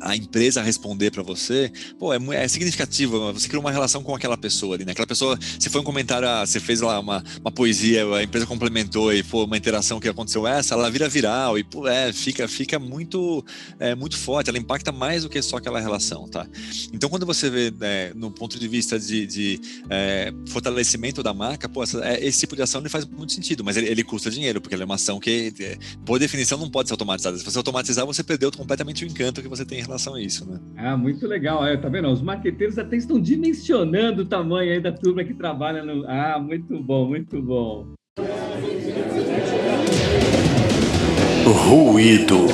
[0.00, 3.32] a empresa responder para você, pô, é, é significativo.
[3.32, 4.92] Você cria uma relação com aquela pessoa ali, né?
[4.92, 8.46] Aquela pessoa, se foi um comentário, ah, você fez lá uma, uma poesia, a empresa
[8.46, 12.48] complementou e, pô, uma interação que aconteceu essa, ela vira viral e, pô, é, fica,
[12.48, 13.44] fica muito,
[13.78, 16.46] é, muito forte, ela impacta mais do que só aquela relação, tá?
[16.92, 19.60] Então, quando você vê, né, no ponto de vista de, de
[19.90, 23.62] é, fortalecimento da marca, pô, essa, é, esse tipo de ação ele faz muito sentido,
[23.64, 26.70] mas ele, ele, custa dinheiro, porque ele é uma ação que, é, por definição, não
[26.70, 27.36] pode ser automatizada.
[27.36, 30.48] Se você automatizar, você perdeu completamente o encanto que você tem em relação a isso,
[30.48, 30.58] né?
[30.76, 31.64] Ah, muito legal.
[31.66, 32.08] É, tá vendo?
[32.08, 36.04] Os marqueteiros até estão dimensionando o tamanho aí da turma que trabalha no.
[36.06, 37.92] Ah, muito bom, muito bom.
[41.44, 42.46] Ruído.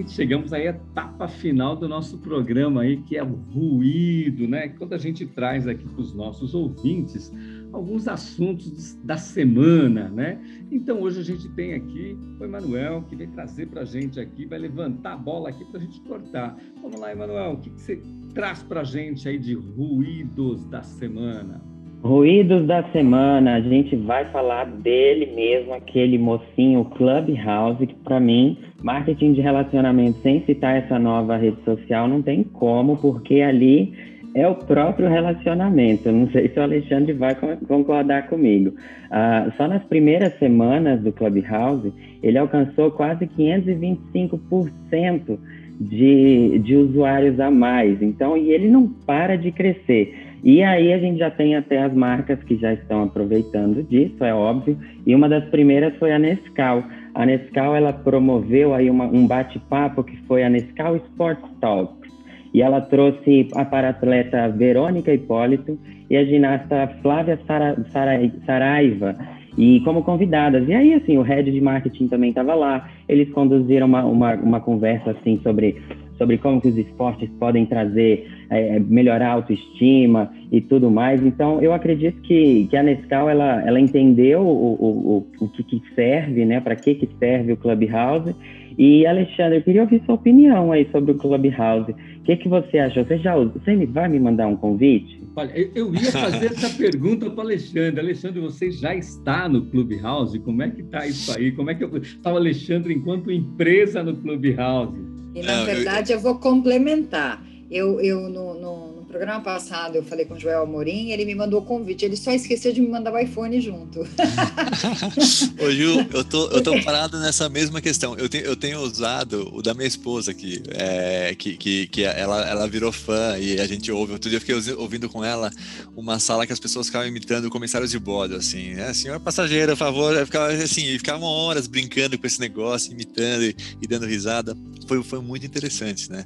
[0.00, 4.68] Gente, chegamos à etapa final do nosso programa aí, que é o ruído, né?
[4.68, 7.30] Quando a gente traz aqui para os nossos ouvintes
[7.70, 10.40] alguns assuntos da semana, né?
[10.72, 14.46] Então, hoje a gente tem aqui o Emanuel, que vem trazer para a gente aqui,
[14.46, 16.56] vai levantar a bola aqui para a gente cortar.
[16.80, 18.00] Vamos lá, Emanuel, o que, que você
[18.32, 21.60] traz para a gente aí de ruídos da semana?
[22.02, 28.56] Ruídos da semana, a gente vai falar dele mesmo, aquele mocinho Clubhouse, que para mim,
[28.82, 33.94] marketing de relacionamento sem citar essa nova rede social não tem como, porque ali
[34.34, 36.10] é o próprio relacionamento.
[36.10, 38.70] Não sei se o Alexandre vai concordar comigo.
[38.70, 45.38] Uh, só nas primeiras semanas do Clubhouse, ele alcançou quase 525%
[45.80, 48.00] de, de usuários a mais.
[48.02, 50.14] Então, e ele não para de crescer.
[50.42, 54.32] E aí a gente já tem até as marcas que já estão aproveitando disso, é
[54.32, 54.78] óbvio.
[55.06, 56.82] E uma das primeiras foi a Nescau.
[57.14, 62.10] A Nescau ela promoveu aí uma, um bate-papo que foi a Nescau Sports Talks.
[62.52, 69.14] E ela trouxe a para-atleta Verônica Hipólito e a ginasta Flávia Sara, Sara, Saraiva
[69.56, 70.68] e como convidadas.
[70.68, 72.88] E aí, assim, o head de marketing também estava lá.
[73.08, 75.80] Eles conduziram uma, uma, uma conversa, assim, sobre
[76.20, 81.24] sobre como que os esportes podem trazer, é, melhorar a autoestima e tudo mais.
[81.24, 85.62] Então, eu acredito que, que a Nescau, ela, ela entendeu o, o, o, o que,
[85.62, 88.34] que serve, né, para que, que serve o Clubhouse.
[88.76, 91.92] E, Alexandre, eu queria ouvir sua opinião aí sobre o Clubhouse.
[91.92, 93.04] O que, que você achou?
[93.04, 95.20] Você já você vai me mandar um convite?
[95.36, 98.00] Olha, eu ia fazer essa pergunta para o Alexandre.
[98.00, 100.38] Alexandre, você já está no Clubhouse?
[100.40, 101.52] Como é que está isso aí?
[101.52, 104.98] Como é que está o Alexandre enquanto empresa no Clubhouse?
[105.34, 106.16] E, na verdade, eu...
[106.16, 107.49] eu vou complementar.
[107.70, 111.60] Eu, eu no, no, programa passado, eu falei com o Joel Amorim, ele me mandou
[111.60, 112.04] o convite.
[112.04, 114.00] Ele só esqueceu de me mandar o iPhone junto.
[115.60, 118.16] Ô, Ju, eu tô, eu tô parado nessa mesma questão.
[118.16, 122.48] Eu tenho, eu tenho usado o da minha esposa aqui, é, que, que, que ela,
[122.48, 124.12] ela virou fã e a gente ouve.
[124.12, 125.50] Outro dia eu fiquei ouvindo com ela
[125.96, 128.94] uma sala que as pessoas ficavam imitando comissários de bordo, assim, né?
[128.94, 133.86] Senhor passageiro, por favor, ficava assim, ficavam horas brincando com esse negócio, imitando e, e
[133.88, 134.56] dando risada
[134.90, 136.24] foi, foi muito interessante, né?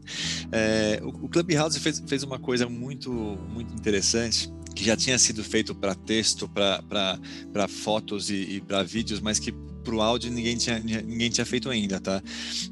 [0.50, 5.44] É, o, o Clubhouse fez, fez uma coisa muito, muito interessante que já tinha sido
[5.44, 9.54] feito para texto, para fotos e, e para vídeos, mas que
[9.84, 12.22] para o áudio ninguém tinha, ninguém tinha feito ainda, tá?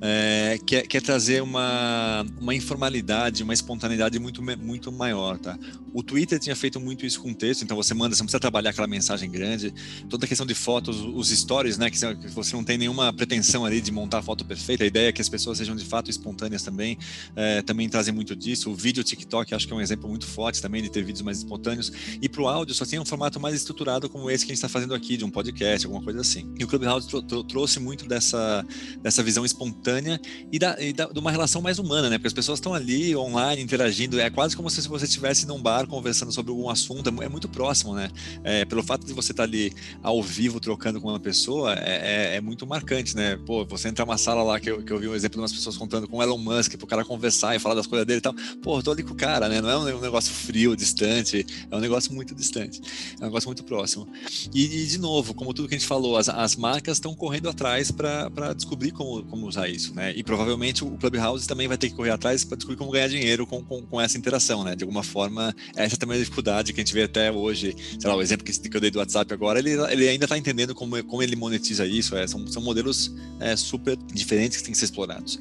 [0.00, 5.58] É, quer, quer trazer uma, uma informalidade, uma espontaneidade muito, muito maior, tá?
[5.94, 8.70] O Twitter tinha feito muito isso com texto, então você manda, você não precisa trabalhar
[8.70, 9.74] aquela mensagem grande.
[10.08, 11.90] Toda a questão de fotos, os stories, né?
[11.90, 11.98] Que
[12.28, 14.84] você não tem nenhuma pretensão ali de montar a foto perfeita.
[14.84, 16.96] A ideia é que as pessoas sejam de fato espontâneas também,
[17.36, 18.70] é, também trazem muito disso.
[18.70, 21.38] O vídeo TikTok acho que é um exemplo muito forte também de ter vídeos mais
[21.38, 21.92] espontâneos.
[22.22, 24.64] E para o áudio só tem um formato mais estruturado como esse que a gente
[24.64, 26.50] está fazendo aqui, de um podcast, alguma coisa assim.
[26.58, 27.01] E o Clubhouse
[27.48, 28.64] Trouxe muito dessa,
[29.03, 32.18] dessa visão espontânea e, da, e da, de uma relação mais humana, né?
[32.18, 35.86] Porque as pessoas estão ali online interagindo, é quase como se você estivesse num bar
[35.86, 38.11] conversando sobre algum assunto, é, é muito próximo, né?
[38.44, 39.72] É, pelo fato de você estar tá ali
[40.03, 43.38] ao vivo trocando com uma pessoa, é, é, é, muito marcante, né?
[43.46, 45.53] Pô, você entra numa sala lá que eu, que eu vi um exemplo de umas
[45.53, 48.22] pessoas contando com o Elon Musk, pro cara conversar e falar das coisas dele e
[48.22, 48.34] tal.
[48.62, 49.61] Pô, tô ali com o cara, né?
[49.61, 52.80] Não é um negócio frio, distante, é um negócio muito distante,
[53.18, 54.07] é um negócio muito próximo.
[54.55, 57.49] E, e de novo, como tudo que a gente falou, as, as marcas estão correndo
[57.49, 60.12] atrás para descobrir como, como usar isso, né?
[60.16, 63.47] E provavelmente o Clubhouse também vai ter que correr atrás para descobrir como ganhar dinheiro
[63.47, 64.74] com, com, com, essa interação, né?
[64.74, 67.74] De alguma forma, essa também é a dificuldade que a gente vê até hoje.
[67.99, 70.36] Sei lá, o exemplo que, que eu dei do WhatsApp agora, ele, ele ainda está
[70.36, 72.16] entendendo como, como ele monetiza isso.
[72.16, 75.38] É, são, são modelos é, super diferentes que têm que ser explorados.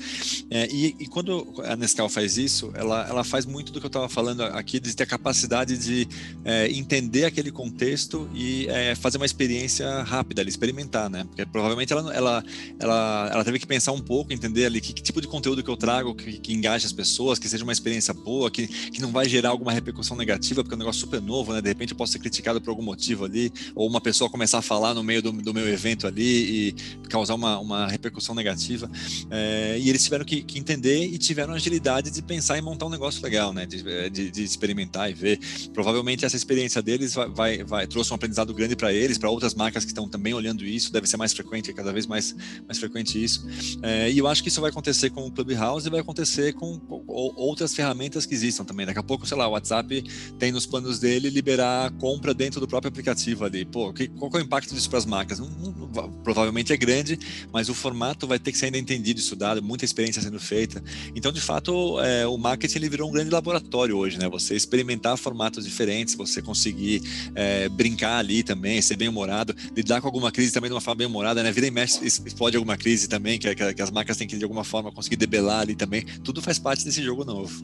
[0.50, 3.90] É, e, e, quando a Nescau faz isso, ela, ela faz muito do que eu
[3.90, 6.08] estava falando aqui, de ter a capacidade de
[6.44, 11.24] é, entender aquele contexto e é, fazer uma experiência rápida, experimentar, né?
[11.24, 12.44] Porque provavelmente ela, ela,
[12.80, 15.70] ela, ela teve que pensar um pouco, entender ali que, que tipo de conteúdo que
[15.70, 19.12] eu trago que, que engaje as pessoas, que seja uma experiência boa, que, que não
[19.12, 21.62] vai gerar alguma repercussão negativa, porque é um negócio super novo, né?
[21.62, 24.62] De repente eu posso ser criticado por algum motivo ali, ou uma pessoa começar a
[24.62, 26.76] falar no meio do, do meu evento ali e
[27.10, 28.90] causar uma, uma repercussão negativa.
[29.30, 32.90] É, e eles tiveram que, que, entender e tiveram agilidade de pensar em montar um
[32.90, 33.66] negócio legal, né?
[33.66, 35.40] De, de, de experimentar e ver.
[35.74, 39.54] Provavelmente essa experiência deles vai, vai, vai trouxe um aprendizado grande para eles, para outras
[39.54, 43.22] marcas que estão também olhando isso, deve ser mais frequente, cada vez mais, mais frequente
[43.22, 43.48] isso.
[43.82, 46.80] É, e eu acho que isso vai acontecer com o Clubhouse e vai acontecer com,
[46.80, 48.86] com outras ferramentas que existam também.
[48.86, 50.04] Daqui a pouco, sei lá, o WhatsApp
[50.38, 53.66] tem nos planos dele liberar compra dentro do próprio aplicativo ali.
[53.66, 55.40] Pô, que, qual é o impacto disso para as marcas?
[56.24, 57.20] Provavelmente é grande,
[57.52, 60.84] mas o formato vai ter que ser ainda entendido, estudado, muita experiência sendo feita.
[61.16, 64.28] Então, de fato, é, o marketing ele virou um grande laboratório hoje, né?
[64.30, 67.02] Você experimentar formatos diferentes, você conseguir
[67.36, 71.00] é, brincar ali também, ser bem humorado, lidar com alguma crise também de uma forma
[71.00, 71.52] bem humorada, né?
[71.52, 74.44] Vira e mexe, explode alguma crise também, que, que, que as marcas têm que de
[74.44, 76.04] alguma forma conseguir debelar ali também.
[76.24, 77.64] Tudo faz parte desse jogo novo.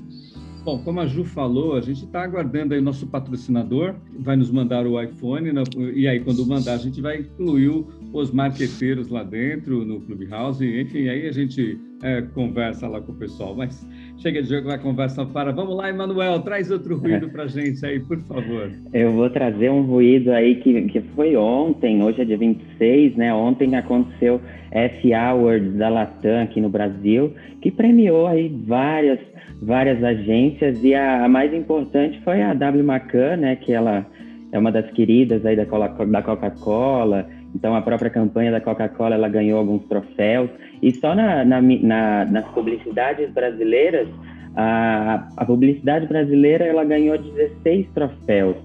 [0.67, 4.85] Bom, como a Ju falou, a gente está aguardando aí nosso patrocinador, vai nos mandar
[4.85, 5.63] o iPhone, né?
[5.95, 11.07] e aí quando mandar a gente vai incluir os marqueteiros lá dentro, no Clubhouse, enfim,
[11.07, 13.55] aí a gente é, conversa lá com o pessoal.
[13.55, 13.87] Mas
[14.17, 15.51] chega de jogo, vai conversa para.
[15.51, 18.71] Vamos lá, Emanuel, traz outro ruído para a gente aí, por favor.
[18.93, 23.33] Eu vou trazer um ruído aí que, que foi ontem, hoje é dia 26, né?
[23.33, 24.41] Ontem aconteceu
[24.71, 29.19] F Awards da Latam aqui no Brasil, que premiou aí várias
[29.61, 34.05] várias agências e a, a mais importante foi a W McCann, né, que ela
[34.51, 39.29] é uma das queridas aí da, da Coca-Cola, então a própria campanha da Coca-Cola ela
[39.29, 40.49] ganhou alguns troféus.
[40.81, 44.07] E só na, na, na nas publicidades brasileiras
[44.55, 48.57] a, a publicidade brasileira ela ganhou 16 troféus.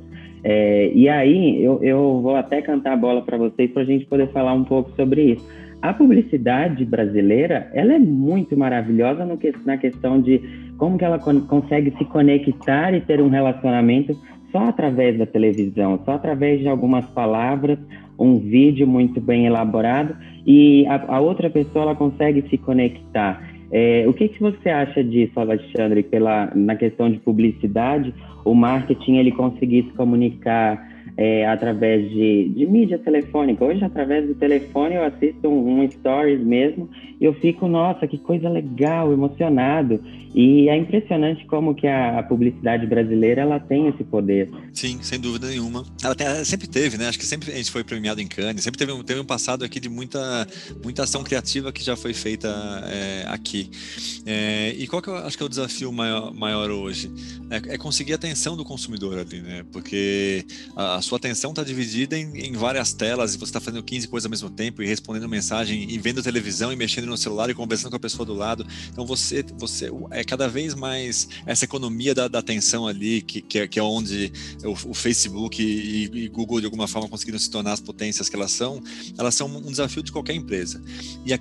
[0.45, 4.07] É, e aí eu, eu vou até cantar a bola para vocês para a gente
[4.07, 5.49] poder falar um pouco sobre isso.
[5.80, 10.41] A publicidade brasileira ela é muito maravilhosa no que, na questão de
[10.78, 14.16] como que ela con consegue se conectar e ter um relacionamento
[14.51, 17.78] só através da televisão, só através de algumas palavras,
[18.19, 23.43] um vídeo muito bem elaborado e a, a outra pessoa ela consegue se conectar.
[23.71, 29.17] É, o que, que você acha disso, Alexandre, pela, na questão de publicidade, o marketing
[29.17, 33.65] ele conseguir se comunicar é, através de, de mídia telefônica.
[33.65, 36.89] Hoje, através do telefone, eu assisto um, um stories mesmo
[37.21, 40.01] e eu fico, nossa, que coisa legal, emocionado.
[40.35, 44.51] E é impressionante como que a, a, publicidade brasileira ela tem esse poder.
[44.73, 45.85] Sim, sem dúvida nenhuma.
[46.03, 47.07] Ela, tem, ela, sempre teve, né?
[47.07, 49.63] Acho que sempre a gente foi premiado em Cannes, sempre teve um, teve um passado
[49.63, 50.47] aqui de muita,
[50.83, 52.49] muita ação criativa que já foi feita
[52.87, 53.71] é, aqui.
[54.25, 57.13] É, e qual que eu acho que é o desafio maior, maior hoje?
[57.51, 59.65] É, é conseguir a atenção do consumidor ali, né?
[59.71, 64.09] Porque a, sua atenção está dividida em, em, várias telas e você está fazendo 15
[64.09, 67.55] coisas ao mesmo tempo e respondendo mensagem e vendo televisão e mexendo no celular e
[67.55, 68.66] conversando com a pessoa do lado.
[68.90, 73.59] Então você, você é cada vez mais essa economia da, da atenção ali, que, que,
[73.59, 74.32] é, que é onde
[74.64, 78.36] o, o Facebook e, e, Google de alguma forma conseguiram se tornar as potências que
[78.36, 78.82] elas são,
[79.18, 80.82] elas são um desafio de qualquer empresa.
[81.24, 81.38] E a,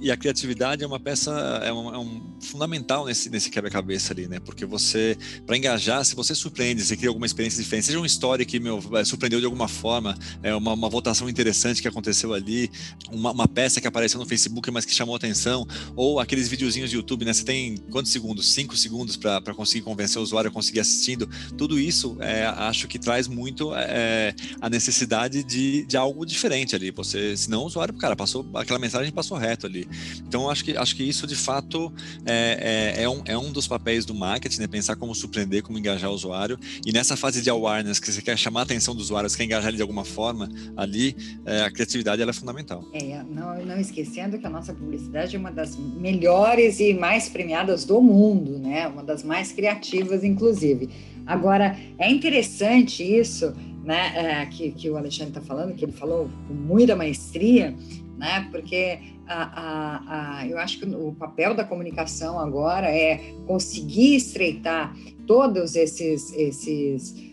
[0.00, 1.30] e a criatividade é uma peça,
[1.64, 4.40] é um, é um fundamental nesse, nesse quebra-cabeça ali, né?
[4.40, 8.44] Porque você, para engajar, se você surpreende, você cria alguma experiência diferente, seja uma história
[8.44, 12.70] que, meu, surpreendeu de alguma forma, é uma, uma votação interessante que aconteceu ali,
[13.10, 16.96] uma, uma peça que apareceu no Facebook, mas que chamou atenção, ou aqueles videozinhos de
[16.96, 17.32] YouTube, né?
[17.32, 18.52] Você tem quantos segundos?
[18.52, 21.28] Cinco segundos para conseguir convencer o usuário a conseguir assistindo.
[21.56, 26.90] Tudo isso é, acho que traz muito é, a necessidade de, de algo diferente ali.
[26.90, 29.88] Você, senão o usuário, cara, passou aquela mensagem passou reto ali.
[30.26, 31.92] Então acho que acho que isso de fato
[32.24, 34.66] é, é, é, um, é um dos papéis do marketing, né?
[34.66, 36.58] Pensar como surpreender, como engajar o usuário.
[36.86, 39.36] E nessa fase de awareness que você quer chamar a atenção atenção do usuário, você
[39.36, 42.84] quer engajar ele de alguma forma ali, é, a criatividade ela é fundamental.
[42.92, 47.84] É, não, não esquecendo que a nossa publicidade é uma das melhores e mais premiadas
[47.84, 48.88] do mundo, né?
[48.88, 50.90] Uma das mais criativas, inclusive.
[51.26, 54.12] Agora, é interessante isso, né,
[54.42, 57.74] é, que, que o Alexandre está falando, que ele falou com muita maestria,
[58.18, 58.48] né?
[58.50, 64.94] Porque a, a, a, eu acho que o papel da comunicação agora é conseguir estreitar
[65.26, 67.29] todos esses, esses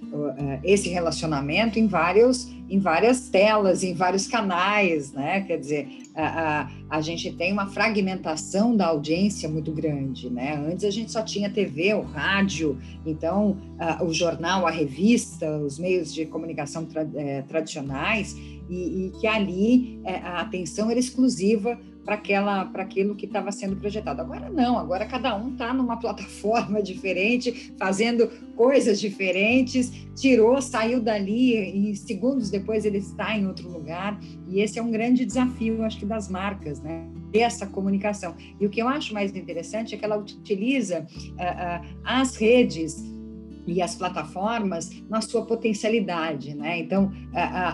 [0.63, 5.41] esse relacionamento em vários em várias telas, em vários canais, né?
[5.41, 10.55] Quer dizer, a, a, a gente tem uma fragmentação da audiência muito grande, né?
[10.55, 15.79] Antes a gente só tinha TV, o rádio, então uh, o jornal, a revista, os
[15.79, 18.35] meios de comunicação tra eh, tradicionais,
[18.69, 23.51] e, e, que ali eh, a atenção era exclusiva para aquela para aquilo que estava
[23.51, 24.21] sendo projetado.
[24.21, 31.89] Agora não, agora cada um está numa plataforma diferente, fazendo coisas diferentes, tirou, saiu dali
[31.89, 34.17] e segundos depois ele está em outro lugar.
[34.47, 37.05] E esse é um grande desafio, acho que das marcas, né?
[37.33, 38.35] Essa comunicação.
[38.57, 43.16] E o que eu acho mais interessante é que ela utiliza uh, uh, as redes
[43.67, 46.79] e as plataformas na sua potencialidade, né?
[46.79, 47.11] Então,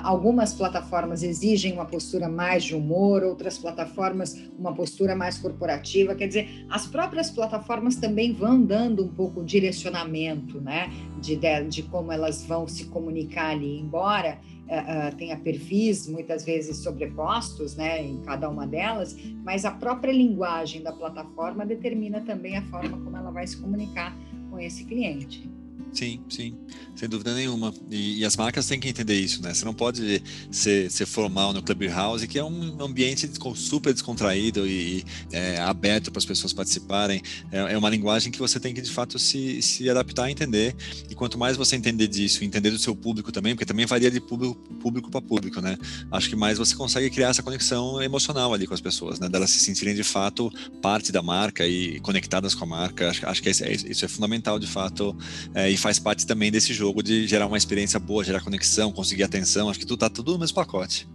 [0.03, 6.15] algumas plataformas exigem uma postura mais de humor, outras plataformas uma postura mais corporativa.
[6.15, 10.89] Quer dizer, as próprias plataformas também vão dando um pouco o direcionamento, né?
[11.21, 16.77] De, de, de como elas vão se comunicar ali, embora uh, tenha perfis muitas vezes
[16.77, 18.03] sobrepostos, né?
[18.03, 23.15] Em cada uma delas, mas a própria linguagem da plataforma determina também a forma como
[23.15, 24.17] ela vai se comunicar
[24.49, 25.49] com esse cliente.
[25.93, 26.57] Sim, sim,
[26.95, 27.71] sem dúvida nenhuma.
[27.91, 29.53] E, e, as marcas têm que entender isso, né?
[29.53, 35.03] Você não pode ser, ser formal no Clubhouse, que é um ambiente super descontraído e
[35.31, 37.21] é, aberto para as pessoas participarem.
[37.51, 40.75] É, é, uma linguagem que você tem que, de fato, se, se adaptar a entender.
[41.07, 44.19] E quanto mais você entender disso, entender do seu público também, porque também varia de
[44.19, 45.77] público, público para público, né?
[46.11, 49.29] Acho que mais você consegue criar essa conexão emocional ali com as pessoas, né?
[49.29, 53.11] Delas se sentirem, de fato, parte da marca e conectadas com a marca.
[53.11, 55.15] Acho, acho que isso é, isso é fundamental, de fato,
[55.53, 59.23] é, e faz parte também desse jogo de gerar uma experiência boa, gerar conexão, conseguir
[59.23, 59.69] atenção.
[59.69, 61.05] Acho que tudo tá tudo no mesmo pacote.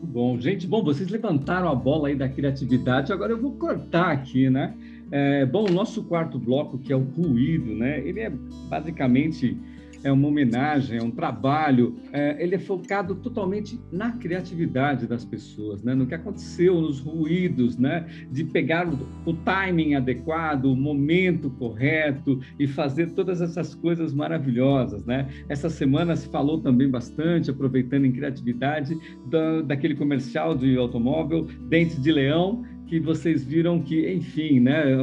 [0.00, 4.48] Bom, gente, bom, vocês levantaram a bola aí da criatividade, agora eu vou cortar aqui,
[4.48, 4.72] né?
[5.10, 7.98] É, bom, o nosso quarto bloco, que é o ruído, né?
[8.06, 8.30] Ele é
[8.68, 9.56] basicamente
[10.02, 15.82] é uma homenagem, é um trabalho, é, ele é focado totalmente na criatividade das pessoas,
[15.82, 15.94] né?
[15.94, 18.06] no que aconteceu, nos ruídos, né?
[18.30, 25.04] de pegar o, o timing adequado, o momento correto e fazer todas essas coisas maravilhosas.
[25.04, 25.28] Né?
[25.48, 28.96] Essa semana se falou também bastante, aproveitando em criatividade,
[29.26, 34.96] da, daquele comercial de automóvel, Dente de Leão, que vocês viram que, enfim, né, é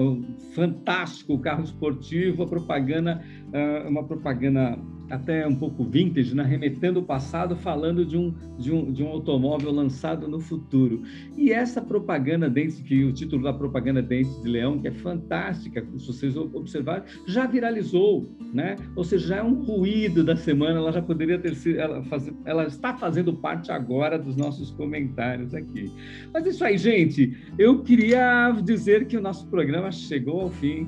[0.54, 3.24] fantástico o carro esportivo, a propaganda,
[3.54, 4.78] ah, uma propaganda
[5.10, 6.44] até um pouco vintage, né?
[6.44, 11.04] remetendo o passado, falando de um, de, um, de um automóvel lançado no futuro.
[11.38, 15.86] E essa propaganda dentro, que o título da propaganda Dente de Leão, que é fantástica,
[15.98, 18.76] se vocês observarem, já viralizou, né?
[18.96, 22.32] Ou seja, já é um ruído da semana, ela já poderia ter sido, ela, faz,
[22.46, 25.92] ela está fazendo parte agora dos nossos comentários aqui.
[26.34, 27.38] Mas é isso aí, gente.
[27.58, 30.88] Eu queria dizer que o nosso programa chegou ao fim.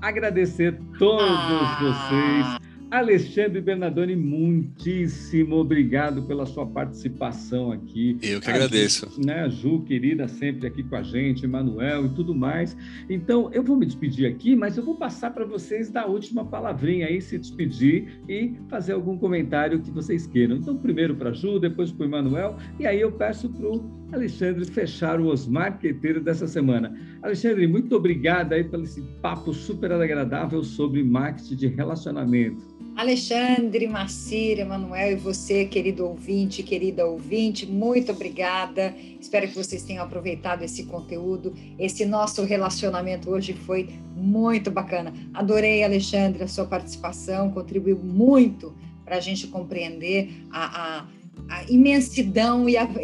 [0.00, 1.78] Agradecer todos ah.
[1.78, 8.18] vocês Alexandre Bernardoni, muitíssimo obrigado pela sua participação aqui.
[8.20, 9.06] Eu que agradeço.
[9.06, 12.76] A Ju, né, a Ju, querida, sempre aqui com a gente, Emanuel e tudo mais.
[13.08, 17.06] Então, eu vou me despedir aqui, mas eu vou passar para vocês da última palavrinha
[17.06, 20.56] aí, se despedir e fazer algum comentário que vocês queiram.
[20.56, 24.00] Então, primeiro para a Ju, depois para o Emanuel, e aí eu peço para o
[24.12, 26.92] Alexandre fechar o Os Marqueteiros dessa semana.
[27.22, 32.70] Alexandre, muito obrigado aí pelo esse papo super agradável sobre marketing de relacionamento.
[32.96, 38.94] Alexandre, Macir, Emanuel e você, querido ouvinte, querida ouvinte, muito obrigada.
[39.20, 41.54] Espero que vocês tenham aproveitado esse conteúdo.
[41.78, 45.12] Esse nosso relacionamento hoje foi muito bacana.
[45.32, 51.06] Adorei, Alexandre, a sua participação, contribuiu muito para a gente compreender a, a
[51.48, 52.86] a imensidão e a,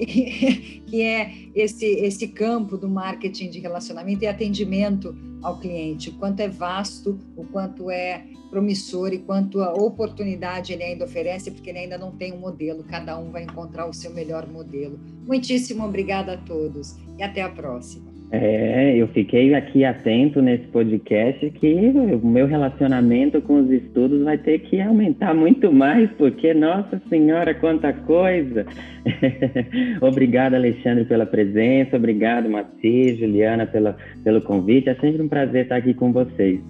[0.87, 6.41] que é esse, esse campo do marketing de relacionamento e atendimento ao cliente, o quanto
[6.41, 11.81] é vasto, o quanto é promissor e quanto a oportunidade ele ainda oferece, porque ele
[11.81, 14.99] ainda não tem um modelo, cada um vai encontrar o seu melhor modelo.
[15.27, 18.16] Muitíssimo obrigada a todos e até a próxima.
[18.33, 21.75] É, eu fiquei aqui atento nesse podcast que
[22.23, 27.55] o meu relacionamento com os estudos vai ter que aumentar muito mais, porque, nossa senhora,
[27.55, 28.67] quanta coisa!
[30.03, 35.77] obrigado, Alexandre, pela presença, obrigado, Maci, Juliana, pela, pelo convite, é sempre um prazer estar
[35.77, 36.61] aqui com vocês.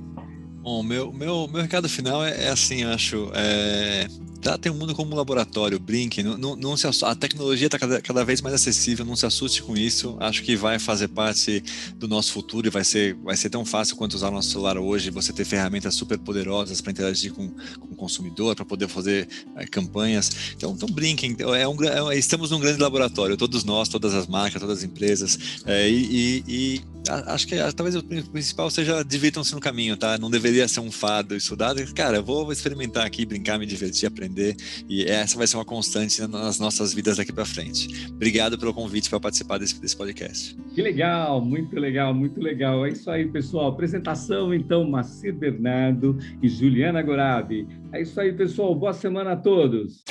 [0.66, 4.08] Bom, meu, meu, meu recado final é, é assim, acho, é,
[4.42, 8.02] tratem o mundo como um laboratório, brinquem, não, não, não se a tecnologia está cada,
[8.02, 11.62] cada vez mais acessível, não se assuste com isso, acho que vai fazer parte
[11.94, 14.76] do nosso futuro e vai ser, vai ser tão fácil quanto usar o nosso celular
[14.76, 19.28] hoje, você ter ferramentas super poderosas para interagir com, com o consumidor, para poder fazer
[19.54, 24.14] é, campanhas, então, então brinquem, é um, é, estamos num grande laboratório, todos nós, todas
[24.14, 29.02] as marcas, todas as empresas, é, e, e, e acho que talvez o principal seja
[29.02, 30.18] divirtam-se no caminho, tá?
[30.18, 31.82] Não deveria ser um fado estudado.
[31.94, 34.56] Cara, eu vou experimentar aqui, brincar, me divertir, aprender.
[34.88, 38.08] E essa vai ser uma constante nas nossas vidas daqui para frente.
[38.10, 40.56] Obrigado pelo convite para participar desse, desse podcast.
[40.74, 42.86] Que legal, muito legal, muito legal.
[42.86, 43.68] É isso aí, pessoal.
[43.68, 47.66] Apresentação, então, Macir Bernardo e Juliana Gorabi.
[47.92, 48.74] É isso aí, pessoal.
[48.74, 50.04] Boa semana a todos.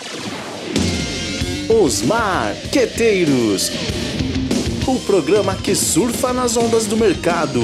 [1.67, 3.71] Os Marqueteiros
[4.87, 7.59] o programa que surfa nas ondas do mercado.